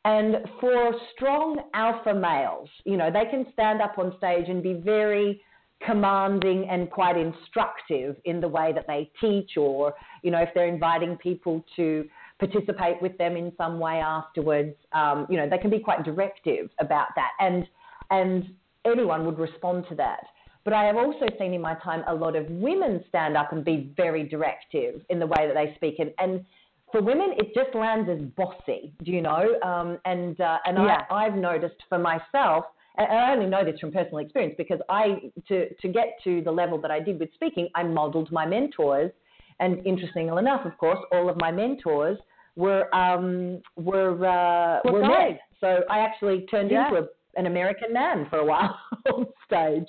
And 0.05 0.37
for 0.59 0.93
strong 1.13 1.59
alpha 1.73 2.13
males, 2.13 2.69
you 2.85 2.97
know, 2.97 3.11
they 3.11 3.29
can 3.29 3.45
stand 3.53 3.81
up 3.81 3.99
on 3.99 4.15
stage 4.17 4.45
and 4.47 4.63
be 4.63 4.73
very 4.73 5.41
commanding 5.85 6.67
and 6.69 6.89
quite 6.89 7.15
instructive 7.17 8.15
in 8.25 8.41
the 8.41 8.47
way 8.47 8.73
that 8.73 8.87
they 8.87 9.11
teach, 9.21 9.57
or 9.57 9.93
you 10.23 10.31
know, 10.31 10.39
if 10.39 10.49
they're 10.55 10.67
inviting 10.67 11.17
people 11.17 11.63
to 11.75 12.05
participate 12.39 12.99
with 13.01 13.15
them 13.17 13.37
in 13.37 13.51
some 13.57 13.79
way 13.79 13.99
afterwards, 13.99 14.75
um, 14.93 15.27
you 15.29 15.37
know, 15.37 15.47
they 15.47 15.57
can 15.59 15.69
be 15.69 15.79
quite 15.79 16.03
directive 16.03 16.69
about 16.79 17.09
that, 17.15 17.31
and 17.39 17.67
and 18.09 18.49
anyone 18.91 19.25
would 19.25 19.39
respond 19.39 19.85
to 19.89 19.95
that. 19.95 20.23
But 20.65 20.73
I 20.73 20.83
have 20.85 20.97
also 20.97 21.25
seen 21.39 21.53
in 21.53 21.61
my 21.61 21.75
time 21.75 22.03
a 22.07 22.13
lot 22.13 22.35
of 22.35 22.45
women 22.49 23.03
stand 23.07 23.37
up 23.37 23.53
and 23.53 23.63
be 23.63 23.93
very 23.95 24.23
directive 24.23 25.01
in 25.09 25.19
the 25.19 25.25
way 25.25 25.47
that 25.47 25.53
they 25.55 25.73
speak, 25.75 25.99
and, 25.99 26.11
and 26.19 26.45
for 26.91 27.01
women, 27.01 27.33
it 27.37 27.53
just 27.53 27.75
lands 27.75 28.09
as 28.09 28.19
bossy, 28.35 28.93
do 29.03 29.11
you 29.11 29.21
know? 29.21 29.59
Um, 29.61 29.99
and 30.05 30.39
uh, 30.41 30.57
and 30.65 30.77
yeah. 30.77 31.03
I, 31.09 31.25
I've 31.25 31.35
noticed 31.35 31.75
for 31.87 31.99
myself, 31.99 32.65
and 32.97 33.07
I 33.07 33.31
only 33.31 33.45
know 33.45 33.63
this 33.63 33.79
from 33.79 33.91
personal 33.91 34.19
experience 34.19 34.55
because 34.57 34.79
I 34.89 35.31
to 35.47 35.73
to 35.73 35.87
get 35.87 36.17
to 36.23 36.41
the 36.41 36.51
level 36.51 36.79
that 36.81 36.91
I 36.91 36.99
did 36.99 37.19
with 37.19 37.33
speaking, 37.33 37.69
I 37.75 37.83
modelled 37.83 38.31
my 38.31 38.45
mentors, 38.45 39.11
and 39.59 39.85
interestingly 39.85 40.37
enough, 40.37 40.65
of 40.65 40.77
course, 40.77 40.99
all 41.11 41.29
of 41.29 41.37
my 41.39 41.51
mentors 41.51 42.17
were 42.55 42.93
um, 42.93 43.61
were 43.75 44.25
uh, 44.25 44.91
were 44.91 45.01
men. 45.01 45.39
So 45.61 45.81
I 45.89 45.99
actually 45.99 46.45
turned 46.49 46.71
yeah. 46.71 46.87
into 46.87 47.03
a 47.03 47.07
an 47.35 47.45
American 47.45 47.93
man 47.93 48.27
for 48.29 48.39
a 48.39 48.45
while 48.45 48.77
on 49.13 49.25
stage. 49.45 49.87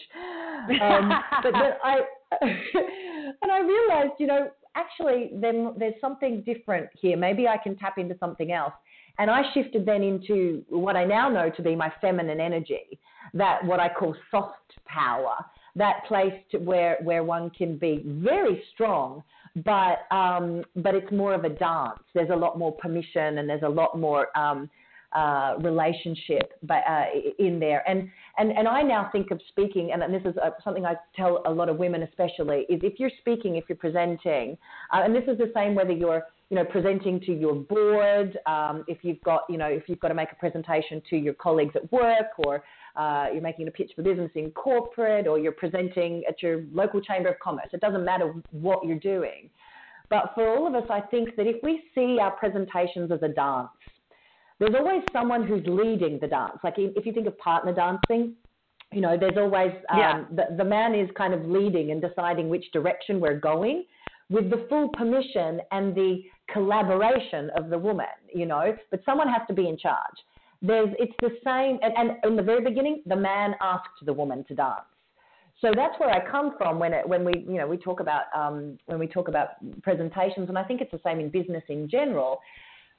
Um, 0.81 1.13
but 1.43 1.53
then 1.53 1.73
I 1.83 2.01
and 3.43 3.51
I 3.51 3.61
realized, 3.61 4.13
you 4.19 4.27
know, 4.27 4.51
actually 4.77 5.31
then 5.35 5.75
there's 5.77 5.95
something 6.01 6.43
different 6.43 6.89
here. 7.01 7.17
Maybe 7.17 7.49
I 7.49 7.57
can 7.57 7.77
tap 7.77 7.99
into 7.99 8.17
something 8.19 8.53
else. 8.53 8.73
And 9.19 9.31
I 9.31 9.43
shifted 9.53 9.85
then 9.85 10.03
into 10.03 10.65
what 10.69 10.97
I 10.97 11.05
now 11.05 11.29
know 11.29 11.51
to 11.51 11.63
be 11.63 11.77
my 11.77 11.93
feminine 12.01 12.41
energy, 12.41 12.99
that 13.35 13.65
what 13.65 13.81
I 13.81 13.89
call 13.89 14.15
soft 14.31 14.73
power, 14.87 15.35
that 15.77 16.05
place 16.07 16.33
where 16.59 16.99
where 17.03 17.23
one 17.23 17.51
can 17.51 17.77
be 17.77 18.03
very 18.07 18.63
strong, 18.73 19.23
but 19.65 20.07
um, 20.11 20.65
but 20.77 20.95
it's 20.95 21.11
more 21.13 21.35
of 21.35 21.45
a 21.45 21.51
dance. 21.51 22.01
There's 22.15 22.31
a 22.31 22.37
lot 22.37 22.59
more 22.59 22.73
permission 22.73 23.39
and 23.39 23.49
there's 23.49 23.63
a 23.63 23.69
lot 23.69 23.99
more 23.99 24.37
um, 24.39 24.71
uh, 25.13 25.55
relationship 25.61 26.53
uh, 26.71 27.05
in 27.39 27.59
there. 27.59 27.89
And, 27.89 28.09
and, 28.39 28.53
and 28.53 28.69
I 28.69 28.83
now 28.83 29.09
think 29.11 29.31
of 29.31 29.41
speaking, 29.49 29.91
and 29.93 30.15
this 30.15 30.23
is 30.25 30.37
uh, 30.39 30.51
something 30.63 30.87
I 30.87 30.95
tell 31.17 31.43
a 31.47 31.51
lot 31.51 31.69
of 31.69 31.77
women 31.79 32.03
especially, 32.03 32.67
is 32.69 32.81
if 32.83 33.01
you're 33.01 33.11
speaking, 33.21 33.57
if 33.57 33.65
you're 33.69 33.77
presenting, 33.77 34.57
uh, 34.93 35.03
and 35.05 35.15
this 35.15 35.25
is 35.27 35.39
the 35.39 35.51
same 35.55 35.75
whether 35.75 35.93
you're 35.93 36.25
you 36.51 36.57
know, 36.57 36.65
presenting 36.65 37.21
to 37.21 37.33
your 37.33 37.55
board, 37.55 38.37
um, 38.47 38.85
if 38.89 38.99
you've 39.03 39.21
got, 39.23 39.43
you 39.49 39.57
know, 39.57 39.69
if 39.69 39.85
you've 39.89 40.01
got 40.01 40.09
to 40.09 40.15
make 40.15 40.33
a 40.33 40.35
presentation 40.35 41.01
to 41.09 41.17
your 41.17 41.35
colleagues 41.35 41.75
at 41.77 41.91
work, 41.93 42.27
or 42.39 42.65
uh, 42.97 43.27
you're 43.33 43.41
making 43.41 43.69
a 43.69 43.71
pitch 43.71 43.93
for 43.95 44.03
business 44.03 44.33
in 44.35 44.51
corporate, 44.51 45.29
or 45.29 45.39
you're 45.39 45.53
presenting 45.53 46.25
at 46.29 46.43
your 46.43 46.65
local 46.73 47.01
chamber 47.01 47.29
of 47.29 47.39
commerce. 47.39 47.69
It 47.73 47.81
doesn't 47.81 48.05
matter 48.05 48.35
what 48.51 48.85
you're 48.85 48.99
doing. 48.99 49.49
But 50.09 50.33
for 50.35 50.49
all 50.49 50.67
of 50.67 50.75
us, 50.75 50.89
I 50.91 51.01
think 51.01 51.37
that 51.37 51.47
if 51.47 51.63
we 51.63 51.85
see 51.95 52.19
our 52.21 52.33
presentations 52.33 53.13
as 53.13 53.23
a 53.23 53.29
dance, 53.29 53.69
there's 54.61 54.75
always 54.79 55.03
someone 55.13 55.47
who's 55.47 55.63
leading 55.67 56.19
the 56.21 56.29
dance. 56.29 56.59
Like 56.63 56.75
if 56.77 57.07
you 57.07 57.13
think 57.13 57.27
of 57.27 57.37
partner 57.39 57.75
dancing, 57.75 58.37
you 58.93 59.01
know, 59.01 59.17
there's 59.19 59.37
always 59.37 59.73
um, 59.89 59.99
yeah. 59.99 60.25
the, 60.31 60.57
the 60.57 60.65
man 60.65 60.95
is 60.95 61.09
kind 61.17 61.33
of 61.33 61.45
leading 61.47 61.91
and 61.91 62.01
deciding 62.03 62.49
which 62.49 62.71
direction 62.73 63.21
we're 63.21 63.39
going 63.39 63.85
with 64.29 64.51
the 64.51 64.67
full 64.69 64.89
permission 64.91 65.61
and 65.73 65.95
the 65.95 66.23
collaboration 66.53 67.51
of 67.57 67.71
the 67.71 67.79
woman, 67.79 68.07
you 68.33 68.47
know, 68.47 68.77
but 68.91 69.01
someone 69.05 69.29
has 69.29 69.43
to 69.49 69.55
be 69.55 69.69
in 69.69 69.79
charge. 69.79 70.15
There's, 70.63 70.89
it's 70.99 71.15
the 71.21 71.31
same, 71.45 71.79
and, 71.83 71.95
and 71.97 72.25
in 72.25 72.37
the 72.37 72.43
very 72.43 72.63
beginning, 72.63 73.03
the 73.07 73.17
man 73.17 73.55
asked 73.61 74.05
the 74.05 74.13
woman 74.13 74.45
to 74.49 74.55
dance. 74.55 74.83
So 75.61 75.73
that's 75.75 75.99
where 75.99 76.11
I 76.11 76.29
come 76.31 76.55
from 76.57 76.79
when 76.79 76.93
it, 76.93 77.07
when 77.07 77.25
we 77.25 77.33
you 77.47 77.59
know 77.59 77.67
we 77.67 77.77
talk 77.77 78.01
about 78.01 78.25
um, 78.35 78.79
when 78.87 78.99
we 78.99 79.07
talk 79.07 79.29
about 79.29 79.49
presentations, 79.83 80.49
and 80.49 80.57
I 80.57 80.65
think 80.65 80.81
it's 80.81 80.91
the 80.91 81.01
same 81.05 81.21
in 81.21 81.29
business 81.29 81.63
in 81.69 81.89
general 81.89 82.41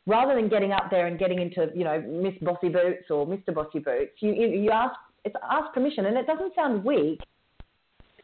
rather 0.08 0.36
than 0.36 0.50
getting 0.50 0.72
up 0.72 0.90
there 0.90 1.08
and 1.08 1.20
getting 1.20 1.40
into, 1.40 1.70
you 1.76 1.84
know, 1.84 2.02
Miss 2.02 2.34
Bossy 2.42 2.70
Boots 2.70 3.10
or 3.10 3.26
Mr. 3.28 3.54
Bossy 3.54 3.80
Boots, 3.80 4.14
you, 4.20 4.34
you, 4.34 4.48
you 4.48 4.72
ask, 4.72 4.96
it's 5.24 5.36
ask 5.50 5.74
permission. 5.74 6.06
And 6.06 6.18
it 6.18 6.26
doesn't 6.26 6.56
sound 6.56 6.84
weak. 6.84 7.20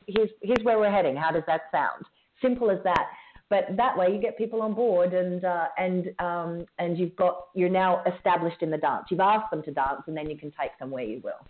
Here's, 0.08 0.30
here's 0.42 0.64
where 0.64 0.80
we're 0.80 0.92
heading. 0.92 1.16
How 1.16 1.32
does 1.32 1.44
that 1.48 1.62
sound? 1.72 2.06
Simple 2.42 2.72
as 2.72 2.80
that. 2.84 3.08
But 3.50 3.78
that 3.78 3.98
way 3.98 4.12
you 4.12 4.20
get 4.20 4.38
people 4.38 4.62
on 4.62 4.74
board 4.74 5.14
and, 5.14 5.46
uh, 5.46 5.68
and, 5.78 6.10
um, 6.20 6.66
and 6.80 6.98
you've 6.98 7.16
got, 7.16 7.48
you're 7.56 7.70
now 7.70 8.04
established 8.14 8.62
in 8.62 8.70
the 8.70 8.78
dance. 8.78 9.06
You've 9.10 9.22
asked 9.22 9.52
them 9.52 9.64
to 9.64 9.72
dance 9.72 10.02
and 10.08 10.18
then 10.18 10.30
you 10.30 10.38
can 10.38 10.52
take 10.60 10.78
them 10.80 10.92
where 10.92 11.06
you 11.06 11.22
will. 11.24 11.46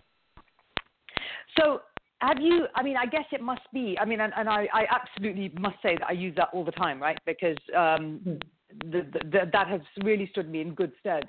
So 1.58 1.80
have 2.20 2.38
you 2.40 2.66
i 2.74 2.82
mean 2.82 2.96
i 2.96 3.06
guess 3.06 3.24
it 3.30 3.40
must 3.40 3.60
be 3.72 3.96
i 4.00 4.04
mean 4.04 4.20
and, 4.20 4.32
and 4.36 4.48
I, 4.48 4.68
I 4.74 4.86
absolutely 4.90 5.52
must 5.60 5.76
say 5.84 5.96
that 5.96 6.08
i 6.08 6.12
use 6.12 6.34
that 6.34 6.48
all 6.52 6.64
the 6.64 6.72
time 6.72 7.00
right 7.00 7.16
because 7.24 7.56
um, 7.76 8.20
hmm 8.24 8.34
the, 8.84 9.06
the, 9.12 9.50
that 9.52 9.68
has 9.68 9.80
really 10.02 10.28
stood 10.30 10.50
me 10.50 10.60
in 10.60 10.74
good 10.74 10.92
stead. 11.00 11.24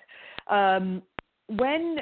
Um, 0.48 1.01
when 1.48 1.98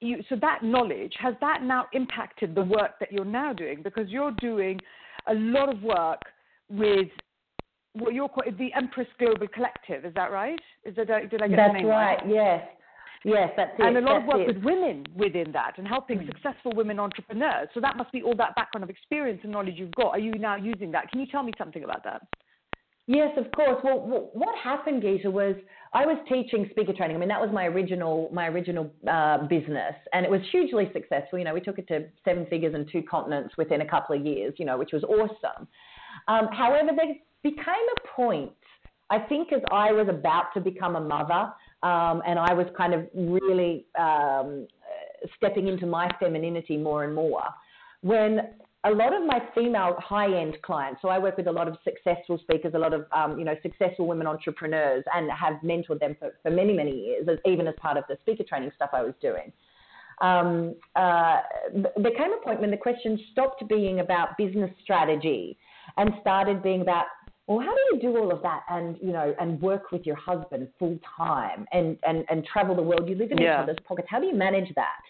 you, 0.00 0.22
so 0.28 0.36
that 0.40 0.62
knowledge 0.62 1.14
has 1.18 1.34
that 1.40 1.62
now 1.62 1.86
impacted 1.92 2.54
the 2.54 2.62
work 2.62 2.98
that 3.00 3.12
you're 3.12 3.24
now 3.24 3.52
doing 3.52 3.82
because 3.82 4.08
you're 4.08 4.32
doing 4.40 4.80
a 5.26 5.34
lot 5.34 5.68
of 5.68 5.82
work 5.82 6.22
with 6.68 7.08
what 7.94 8.14
you're 8.14 8.28
called 8.28 8.56
the 8.58 8.72
Empress 8.74 9.08
Global 9.18 9.48
Collective. 9.48 10.04
Is 10.04 10.14
that 10.14 10.30
right? 10.30 10.60
Is 10.84 10.94
that 10.96 11.06
did 11.30 11.42
I 11.42 11.48
get 11.48 11.56
that's 11.56 11.70
the 11.70 11.78
name 11.78 11.86
right? 11.86 12.18
right? 12.18 12.28
Yes. 12.28 12.68
Yes, 13.24 13.50
that's 13.56 13.72
it. 13.78 13.84
And 13.84 13.96
a 13.96 14.00
lot 14.00 14.20
that's 14.20 14.22
of 14.22 14.38
work 14.38 14.48
it. 14.48 14.54
with 14.54 14.64
women 14.64 15.04
within 15.16 15.50
that 15.52 15.72
and 15.78 15.88
helping 15.88 16.18
mm. 16.18 16.26
successful 16.26 16.72
women 16.74 17.00
entrepreneurs. 17.00 17.68
So 17.74 17.80
that 17.80 17.96
must 17.96 18.12
be 18.12 18.22
all 18.22 18.36
that 18.36 18.54
background 18.54 18.84
of 18.84 18.90
experience 18.90 19.40
and 19.42 19.50
knowledge 19.50 19.74
you've 19.76 19.94
got. 19.96 20.10
Are 20.10 20.20
you 20.20 20.32
now 20.32 20.54
using 20.54 20.92
that? 20.92 21.10
Can 21.10 21.18
you 21.18 21.26
tell 21.26 21.42
me 21.42 21.52
something 21.58 21.82
about 21.82 22.04
that? 22.04 22.22
Yes, 23.10 23.30
of 23.38 23.50
course. 23.52 23.80
Well, 23.82 24.28
what 24.34 24.54
happened, 24.62 25.02
Geeta, 25.02 25.32
was 25.32 25.56
I 25.94 26.04
was 26.04 26.18
teaching 26.28 26.66
speaker 26.70 26.92
training. 26.92 27.16
I 27.16 27.18
mean, 27.18 27.30
that 27.30 27.40
was 27.40 27.48
my 27.50 27.64
original 27.64 28.28
my 28.34 28.48
original 28.48 28.92
uh, 29.10 29.46
business, 29.46 29.94
and 30.12 30.26
it 30.26 30.30
was 30.30 30.42
hugely 30.52 30.90
successful. 30.92 31.38
You 31.38 31.46
know, 31.46 31.54
we 31.54 31.62
took 31.62 31.78
it 31.78 31.88
to 31.88 32.04
seven 32.22 32.44
figures 32.50 32.74
and 32.74 32.86
two 32.92 33.02
continents 33.02 33.54
within 33.56 33.80
a 33.80 33.88
couple 33.88 34.14
of 34.14 34.26
years. 34.26 34.52
You 34.58 34.66
know, 34.66 34.76
which 34.76 34.90
was 34.92 35.04
awesome. 35.04 35.66
Um, 36.28 36.48
however, 36.52 36.90
there 36.94 37.14
became 37.42 37.64
a 37.66 38.08
point. 38.14 38.52
I 39.08 39.20
think 39.20 39.54
as 39.54 39.62
I 39.72 39.90
was 39.90 40.08
about 40.10 40.52
to 40.52 40.60
become 40.60 40.94
a 40.96 41.00
mother, 41.00 41.50
um, 41.82 42.20
and 42.26 42.38
I 42.38 42.52
was 42.52 42.66
kind 42.76 42.92
of 42.92 43.06
really 43.14 43.86
um, 43.98 44.68
stepping 45.38 45.66
into 45.66 45.86
my 45.86 46.10
femininity 46.20 46.76
more 46.76 47.04
and 47.04 47.14
more, 47.14 47.44
when 48.02 48.50
a 48.84 48.90
lot 48.90 49.12
of 49.12 49.26
my 49.26 49.40
female 49.54 49.96
high-end 49.98 50.56
clients, 50.62 51.02
so 51.02 51.08
I 51.08 51.18
work 51.18 51.36
with 51.36 51.48
a 51.48 51.52
lot 51.52 51.66
of 51.66 51.76
successful 51.82 52.38
speakers, 52.38 52.74
a 52.74 52.78
lot 52.78 52.94
of 52.94 53.06
um, 53.12 53.38
you 53.38 53.44
know 53.44 53.54
successful 53.62 54.06
women 54.06 54.26
entrepreneurs, 54.26 55.04
and 55.14 55.30
have 55.30 55.54
mentored 55.64 55.98
them 56.00 56.16
for, 56.18 56.32
for 56.42 56.50
many 56.50 56.72
many 56.72 56.92
years, 56.92 57.28
even 57.44 57.66
as 57.66 57.74
part 57.80 57.96
of 57.96 58.04
the 58.08 58.16
speaker 58.22 58.44
training 58.48 58.70
stuff 58.76 58.90
I 58.92 59.02
was 59.02 59.14
doing. 59.20 59.52
Um, 60.20 60.74
uh, 60.96 61.38
there 61.96 62.12
came 62.16 62.32
a 62.32 62.42
point 62.42 62.60
when 62.60 62.70
the 62.70 62.76
question 62.76 63.18
stopped 63.32 63.66
being 63.68 64.00
about 64.00 64.36
business 64.36 64.70
strategy 64.82 65.56
and 65.96 66.10
started 66.20 66.62
being 66.62 66.80
about 66.80 67.06
well, 67.48 67.60
how 67.60 67.74
do 67.74 67.80
you 67.92 68.00
do 68.00 68.18
all 68.18 68.30
of 68.30 68.42
that 68.42 68.60
and 68.68 68.96
you 69.02 69.10
know 69.12 69.34
and 69.40 69.60
work 69.60 69.90
with 69.90 70.04
your 70.04 70.16
husband 70.16 70.68
full 70.78 70.98
time 71.16 71.66
and, 71.72 71.96
and 72.06 72.24
and 72.30 72.44
travel 72.44 72.76
the 72.76 72.82
world? 72.82 73.08
You 73.08 73.16
live 73.16 73.32
in 73.32 73.38
yeah. 73.38 73.54
each 73.54 73.62
other's 73.64 73.78
pockets. 73.86 74.08
How 74.10 74.20
do 74.20 74.26
you 74.26 74.34
manage 74.34 74.72
that? 74.74 75.00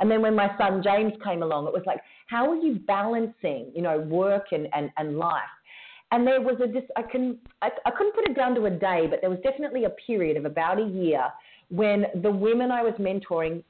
And 0.00 0.10
then 0.10 0.22
when 0.22 0.34
my 0.34 0.56
son 0.58 0.82
James 0.82 1.12
came 1.24 1.42
along, 1.42 1.66
it 1.66 1.72
was 1.72 1.82
like, 1.86 2.00
how 2.26 2.50
are 2.50 2.56
you 2.56 2.80
balancing, 2.86 3.72
you 3.74 3.82
know, 3.82 3.98
work 3.98 4.46
and, 4.52 4.68
and, 4.74 4.90
and 4.96 5.18
life? 5.18 5.42
And 6.10 6.26
there 6.26 6.40
was 6.40 6.56
a, 6.62 6.66
just, 6.66 6.86
I, 6.96 7.02
can, 7.02 7.38
I, 7.60 7.70
I 7.84 7.90
couldn't 7.90 8.14
put 8.14 8.28
it 8.28 8.34
down 8.34 8.54
to 8.54 8.64
a 8.66 8.70
day, 8.70 9.06
but 9.10 9.20
there 9.20 9.30
was 9.30 9.40
definitely 9.42 9.84
a 9.84 9.90
period 9.90 10.36
of 10.36 10.44
about 10.44 10.78
a 10.78 10.86
year 10.86 11.24
when 11.68 12.06
the 12.22 12.30
women 12.30 12.70
I 12.70 12.82
was 12.82 12.94
mentoring 12.94 13.62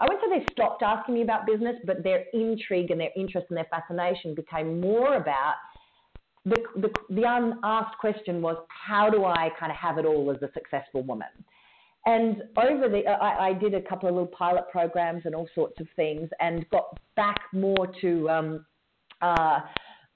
I 0.00 0.04
wouldn't 0.04 0.22
say 0.22 0.38
they 0.38 0.52
stopped 0.52 0.82
asking 0.82 1.14
me 1.14 1.22
about 1.22 1.46
business, 1.46 1.76
but 1.84 2.02
their 2.02 2.24
intrigue 2.32 2.90
and 2.90 2.98
their 2.98 3.10
interest 3.14 3.48
and 3.50 3.56
their 3.58 3.66
fascination 3.70 4.34
became 4.34 4.80
more 4.80 5.16
about 5.16 5.56
the, 6.46 6.56
the, 6.76 6.88
the 7.10 7.22
unasked 7.26 7.98
question 7.98 8.40
was, 8.40 8.56
how 8.68 9.10
do 9.10 9.26
I 9.26 9.50
kind 9.58 9.70
of 9.70 9.76
have 9.76 9.98
it 9.98 10.06
all 10.06 10.30
as 10.30 10.40
a 10.40 10.50
successful 10.54 11.02
woman? 11.02 11.28
And 12.06 12.42
over 12.56 12.88
the, 12.88 13.06
I, 13.06 13.48
I, 13.48 13.52
did 13.52 13.74
a 13.74 13.82
couple 13.82 14.08
of 14.08 14.14
little 14.14 14.28
pilot 14.28 14.64
programs 14.72 15.22
and 15.26 15.34
all 15.34 15.48
sorts 15.54 15.78
of 15.80 15.86
things, 15.96 16.30
and 16.40 16.68
got 16.70 16.98
back 17.14 17.40
more 17.52 17.92
to, 18.00 18.30
um, 18.30 18.66
uh, 19.20 19.60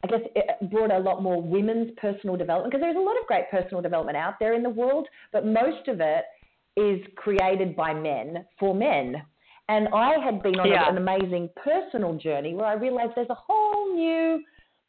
I 0.02 0.06
guess, 0.08 0.20
it 0.34 0.70
brought 0.70 0.90
a 0.90 0.98
lot 0.98 1.22
more 1.22 1.42
women's 1.42 1.90
personal 1.98 2.36
development 2.36 2.72
because 2.72 2.82
there's 2.82 2.96
a 2.96 3.00
lot 3.00 3.20
of 3.20 3.26
great 3.26 3.50
personal 3.50 3.82
development 3.82 4.16
out 4.16 4.34
there 4.40 4.54
in 4.54 4.62
the 4.62 4.70
world, 4.70 5.08
but 5.30 5.44
most 5.44 5.88
of 5.88 6.00
it 6.00 6.24
is 6.76 7.00
created 7.16 7.76
by 7.76 7.92
men 7.92 8.46
for 8.58 8.74
men. 8.74 9.22
And 9.68 9.88
I 9.94 10.18
had 10.22 10.42
been 10.42 10.58
on 10.60 10.68
yeah. 10.68 10.88
an 10.88 10.96
amazing 10.96 11.48
personal 11.62 12.14
journey 12.14 12.54
where 12.54 12.66
I 12.66 12.74
realized 12.74 13.12
there's 13.14 13.30
a 13.30 13.36
whole 13.46 13.94
new 13.94 14.42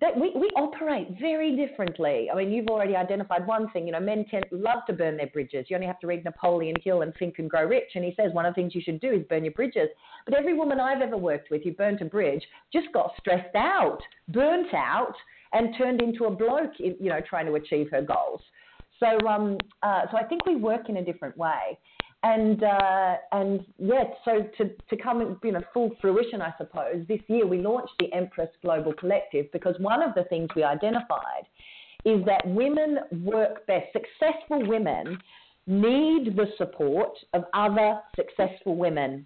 that 0.05 0.19
we, 0.19 0.31
we 0.35 0.47
operate 0.55 1.07
very 1.19 1.55
differently. 1.55 2.29
I 2.31 2.35
mean, 2.35 2.51
you've 2.51 2.67
already 2.67 2.95
identified 2.95 3.47
one 3.47 3.71
thing. 3.71 3.88
You 3.88 3.93
know, 3.93 4.00
men 4.00 4.24
tend 4.29 4.45
love 4.51 4.85
to 4.85 4.93
burn 4.93 5.17
their 5.17 5.27
bridges. 5.27 5.65
You 5.67 5.75
only 5.75 5.88
have 5.88 6.00
to 6.01 6.07
read 6.07 6.24
Napoleon 6.24 6.75
Hill 6.83 7.01
and 7.01 7.12
Think 7.17 7.39
and 7.39 7.50
Grow 7.50 7.65
Rich, 7.65 7.91
and 7.95 8.05
he 8.05 8.13
says 8.15 8.31
one 8.31 8.45
of 8.45 8.53
the 8.53 8.62
things 8.62 8.75
you 8.75 8.81
should 8.81 9.01
do 9.01 9.12
is 9.12 9.24
burn 9.27 9.43
your 9.43 9.53
bridges. 9.53 9.89
But 10.25 10.35
every 10.35 10.53
woman 10.53 10.79
I've 10.79 11.01
ever 11.01 11.17
worked 11.17 11.50
with 11.50 11.63
who 11.63 11.71
burnt 11.71 12.01
a 12.01 12.05
bridge 12.05 12.43
just 12.71 12.88
got 12.93 13.13
stressed 13.19 13.55
out, 13.55 14.00
burnt 14.27 14.74
out, 14.75 15.15
and 15.53 15.75
turned 15.75 16.01
into 16.01 16.25
a 16.25 16.31
bloke, 16.31 16.74
you 16.77 17.09
know, 17.09 17.19
trying 17.27 17.47
to 17.47 17.55
achieve 17.55 17.89
her 17.89 18.03
goals. 18.03 18.41
So, 19.00 19.27
um, 19.27 19.57
uh, 19.81 20.03
so 20.12 20.17
I 20.17 20.24
think 20.24 20.45
we 20.45 20.55
work 20.55 20.88
in 20.88 20.97
a 20.97 21.03
different 21.03 21.35
way 21.35 21.79
and 22.25 22.63
uh, 22.63 23.15
and 23.34 23.63
yeah, 23.77 24.03
so 24.25 24.44
to, 24.58 24.70
to 24.89 24.98
come 25.01 25.39
you 25.44 25.51
know 25.51 25.62
full 25.74 25.91
fruition, 26.01 26.41
I 26.41 26.53
suppose 26.58 27.05
this 27.08 27.20
year 27.27 27.46
we 27.46 27.60
launched 27.60 27.94
the 28.00 28.12
Empress 28.13 28.50
Global 28.63 28.94
Collective 28.94 29.46
because 29.53 29.75
one 29.79 30.01
of 30.01 30.15
the 30.15 30.24
things 30.24 30.50
we 30.55 30.63
identified 30.63 31.46
is 32.03 32.25
that 32.25 32.41
women 32.48 32.98
work 33.24 33.65
best. 33.67 33.86
Successful 33.94 34.67
women 34.67 35.20
need 35.67 36.36
the 36.36 36.48
support 36.58 37.15
of 37.34 37.44
other 37.53 38.00
successful 38.15 38.75
women 38.75 39.25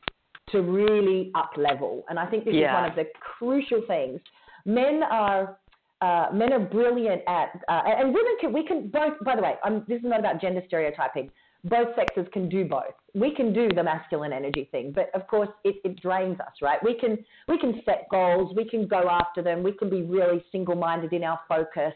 to 0.52 0.62
really 0.62 1.32
up 1.36 1.52
level, 1.56 2.04
and 2.10 2.20
I 2.20 2.26
think 2.26 2.44
this 2.44 2.54
yeah. 2.54 2.72
is 2.72 2.82
one 2.82 2.90
of 2.90 2.96
the 2.98 3.06
crucial 3.38 3.82
things. 3.88 4.20
Men 4.66 5.04
are 5.10 5.58
uh, 6.02 6.28
men 6.34 6.52
are 6.52 6.60
brilliant 6.60 7.22
at, 7.28 7.62
uh, 7.70 7.82
and 7.86 8.14
women 8.14 8.34
can, 8.42 8.54
we 8.54 8.66
can 8.66 8.90
both, 8.90 9.14
by 9.26 9.36
the 9.36 9.42
way, 9.42 9.56
I'm, 9.64 9.86
this 9.88 10.00
is 10.00 10.06
not 10.06 10.20
about 10.20 10.40
gender 10.40 10.62
stereotyping 10.68 11.30
both 11.66 11.90
sexes 11.96 12.26
can 12.32 12.48
do 12.48 12.66
both. 12.66 12.94
We 13.14 13.36
can 13.36 13.54
do 13.54 13.68
the 13.70 13.84
masculine 13.84 14.32
energy 14.32 14.70
thing, 14.72 14.94
but 14.94 15.10
of 15.14 15.28
course 15.28 15.50
it, 15.64 15.76
it 15.84 16.02
drains 16.02 16.40
us, 16.40 16.54
right? 16.62 16.82
We 16.84 16.94
can 16.98 17.18
we 17.48 17.60
can 17.60 17.82
set 17.86 18.08
goals, 18.10 18.54
we 18.56 18.68
can 18.68 18.88
go 18.88 19.10
after 19.10 19.42
them, 19.42 19.64
we 19.64 19.74
can 19.74 19.90
be 19.90 20.04
really 20.04 20.44
single-minded 20.52 21.12
in 21.12 21.24
our 21.24 21.40
focus, 21.48 21.94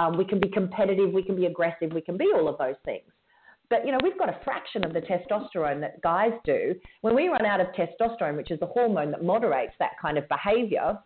um, 0.00 0.16
we 0.16 0.24
can 0.24 0.38
be 0.38 0.48
competitive, 0.48 1.12
we 1.12 1.22
can 1.22 1.34
be 1.34 1.46
aggressive, 1.46 1.92
we 1.92 2.00
can 2.00 2.16
be 2.16 2.30
all 2.34 2.48
of 2.48 2.58
those 2.58 2.76
things. 2.84 3.04
But 3.68 3.86
you 3.86 3.92
know, 3.92 3.98
we've 4.02 4.18
got 4.18 4.28
a 4.28 4.38
fraction 4.44 4.84
of 4.84 4.92
the 4.92 5.00
testosterone 5.00 5.80
that 5.80 6.00
guys 6.02 6.32
do. 6.44 6.74
When 7.00 7.14
we 7.14 7.28
run 7.28 7.46
out 7.46 7.60
of 7.60 7.68
testosterone, 7.68 8.36
which 8.36 8.50
is 8.50 8.60
the 8.60 8.66
hormone 8.66 9.10
that 9.12 9.24
moderates 9.24 9.72
that 9.78 9.92
kind 10.00 10.18
of 10.18 10.28
behavior, 10.28 10.98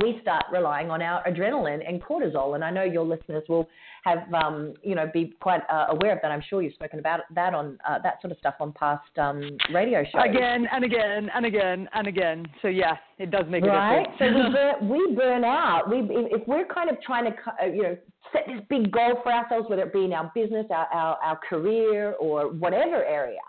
we 0.00 0.18
start 0.22 0.44
relying 0.52 0.90
on 0.90 1.02
our 1.02 1.22
adrenaline 1.24 1.86
and 1.86 2.02
cortisol. 2.02 2.54
And 2.54 2.64
I 2.64 2.70
know 2.70 2.84
your 2.84 3.04
listeners 3.04 3.42
will 3.48 3.68
have, 4.04 4.32
um, 4.32 4.74
you 4.82 4.94
know, 4.94 5.10
be 5.12 5.34
quite 5.40 5.62
uh, 5.70 5.86
aware 5.90 6.12
of 6.12 6.18
that. 6.22 6.30
I'm 6.30 6.42
sure 6.48 6.62
you've 6.62 6.74
spoken 6.74 6.98
about 6.98 7.20
that 7.34 7.54
on 7.54 7.78
uh, 7.88 7.98
that 8.02 8.20
sort 8.20 8.32
of 8.32 8.38
stuff 8.38 8.54
on 8.60 8.72
past 8.72 9.02
um, 9.18 9.42
radio 9.72 10.02
shows. 10.04 10.22
Again 10.24 10.66
and 10.72 10.84
again 10.84 11.30
and 11.34 11.46
again 11.46 11.88
and 11.92 12.06
again. 12.06 12.46
So 12.62 12.68
yeah, 12.68 12.96
it 13.18 13.30
does 13.30 13.44
make 13.48 13.64
right? 13.64 14.00
a 14.00 14.12
difference. 14.12 14.54
so 14.80 14.88
we 14.88 14.98
burn, 14.98 15.10
we 15.10 15.16
burn 15.16 15.44
out. 15.44 15.90
We 15.90 15.98
if 16.30 16.46
we're 16.46 16.66
kind 16.66 16.90
of 16.90 17.00
trying 17.02 17.24
to, 17.24 17.32
uh, 17.62 17.66
you 17.66 17.82
know, 17.82 17.96
set 18.32 18.42
this 18.46 18.64
big 18.68 18.90
goal 18.90 19.20
for 19.22 19.32
ourselves, 19.32 19.68
whether 19.68 19.82
it 19.82 19.92
be 19.92 20.04
in 20.04 20.12
our 20.12 20.30
business, 20.34 20.66
our, 20.70 20.86
our, 20.86 21.16
our 21.16 21.40
career, 21.48 22.14
or 22.20 22.52
whatever 22.52 23.04
area 23.04 23.40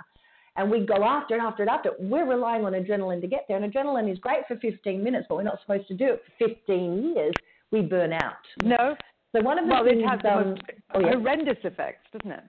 and 0.55 0.69
we 0.69 0.85
go 0.85 1.03
after 1.03 1.35
it, 1.35 1.41
after 1.41 1.63
it, 1.63 1.69
after 1.69 1.89
it. 1.89 1.95
We're 1.99 2.29
relying 2.29 2.63
on 2.65 2.73
adrenaline 2.73 3.21
to 3.21 3.27
get 3.27 3.45
there. 3.47 3.57
And 3.57 3.71
adrenaline 3.71 4.11
is 4.11 4.19
great 4.19 4.47
for 4.47 4.55
15 4.57 5.03
minutes, 5.03 5.25
but 5.27 5.35
we're 5.35 5.43
not 5.43 5.59
supposed 5.61 5.87
to 5.87 5.95
do 5.95 6.13
it 6.13 6.21
for 6.25 6.47
15 6.47 7.15
years. 7.15 7.33
We 7.71 7.81
burn 7.81 8.13
out. 8.13 8.35
No. 8.63 8.95
So 9.35 9.41
one 9.41 9.57
of 9.57 9.65
the 9.65 9.71
well, 9.71 9.83
things, 9.83 10.03
it 10.03 10.07
has 10.07 10.19
um, 10.31 10.55
oh, 10.93 10.99
yeah. 10.99 11.13
horrendous 11.13 11.57
effects, 11.63 12.07
doesn't 12.13 12.31
it? 12.31 12.43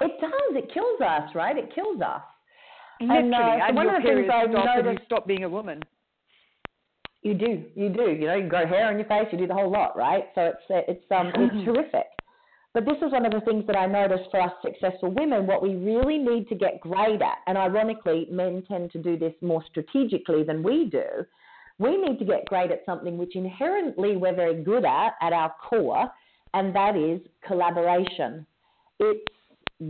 It 0.00 0.12
does. 0.20 0.64
It 0.64 0.72
kills 0.72 1.00
us, 1.02 1.34
right? 1.34 1.56
It 1.56 1.74
kills 1.74 2.00
us. 2.00 2.22
Literally, 2.98 3.24
and, 3.24 3.34
uh, 3.34 3.38
so 3.38 3.66
and 3.66 3.76
one 3.76 3.88
of 3.88 4.02
the 4.02 4.08
things 4.08 4.30
I've 4.32 4.50
noticed, 4.50 5.00
you 5.00 5.06
stop 5.06 5.26
being 5.26 5.44
a 5.44 5.48
woman. 5.48 5.82
You 7.22 7.34
do, 7.34 7.64
you 7.74 7.88
do. 7.88 8.10
You 8.10 8.26
know, 8.26 8.34
you 8.36 8.48
grow 8.48 8.66
hair 8.66 8.88
on 8.88 8.98
your 8.98 9.06
face, 9.06 9.26
you 9.30 9.38
do 9.38 9.46
the 9.46 9.54
whole 9.54 9.70
lot, 9.70 9.96
right? 9.96 10.24
So 10.34 10.52
it's 10.52 10.88
it's 10.88 11.04
um 11.10 11.30
it's 11.34 11.64
terrific. 11.64 12.06
But 12.74 12.86
this 12.86 12.96
is 13.04 13.12
one 13.12 13.26
of 13.26 13.32
the 13.32 13.40
things 13.42 13.66
that 13.66 13.76
I 13.76 13.86
noticed 13.86 14.30
for 14.30 14.40
us 14.40 14.52
successful 14.62 15.10
women, 15.10 15.46
what 15.46 15.62
we 15.62 15.74
really 15.74 16.16
need 16.16 16.48
to 16.48 16.54
get 16.54 16.80
great 16.80 17.20
at, 17.20 17.38
and 17.46 17.58
ironically, 17.58 18.26
men 18.30 18.62
tend 18.66 18.90
to 18.92 18.98
do 18.98 19.18
this 19.18 19.34
more 19.42 19.62
strategically 19.68 20.42
than 20.42 20.62
we 20.62 20.86
do. 20.86 21.04
We 21.78 21.98
need 21.98 22.18
to 22.18 22.24
get 22.24 22.46
great 22.46 22.70
at 22.70 22.82
something 22.86 23.18
which 23.18 23.36
inherently 23.36 24.16
we're 24.16 24.34
very 24.34 24.62
good 24.62 24.86
at 24.86 25.14
at 25.20 25.34
our 25.34 25.52
core, 25.68 26.10
and 26.54 26.74
that 26.74 26.96
is 26.96 27.20
collaboration. 27.46 28.46
It's 29.00 29.26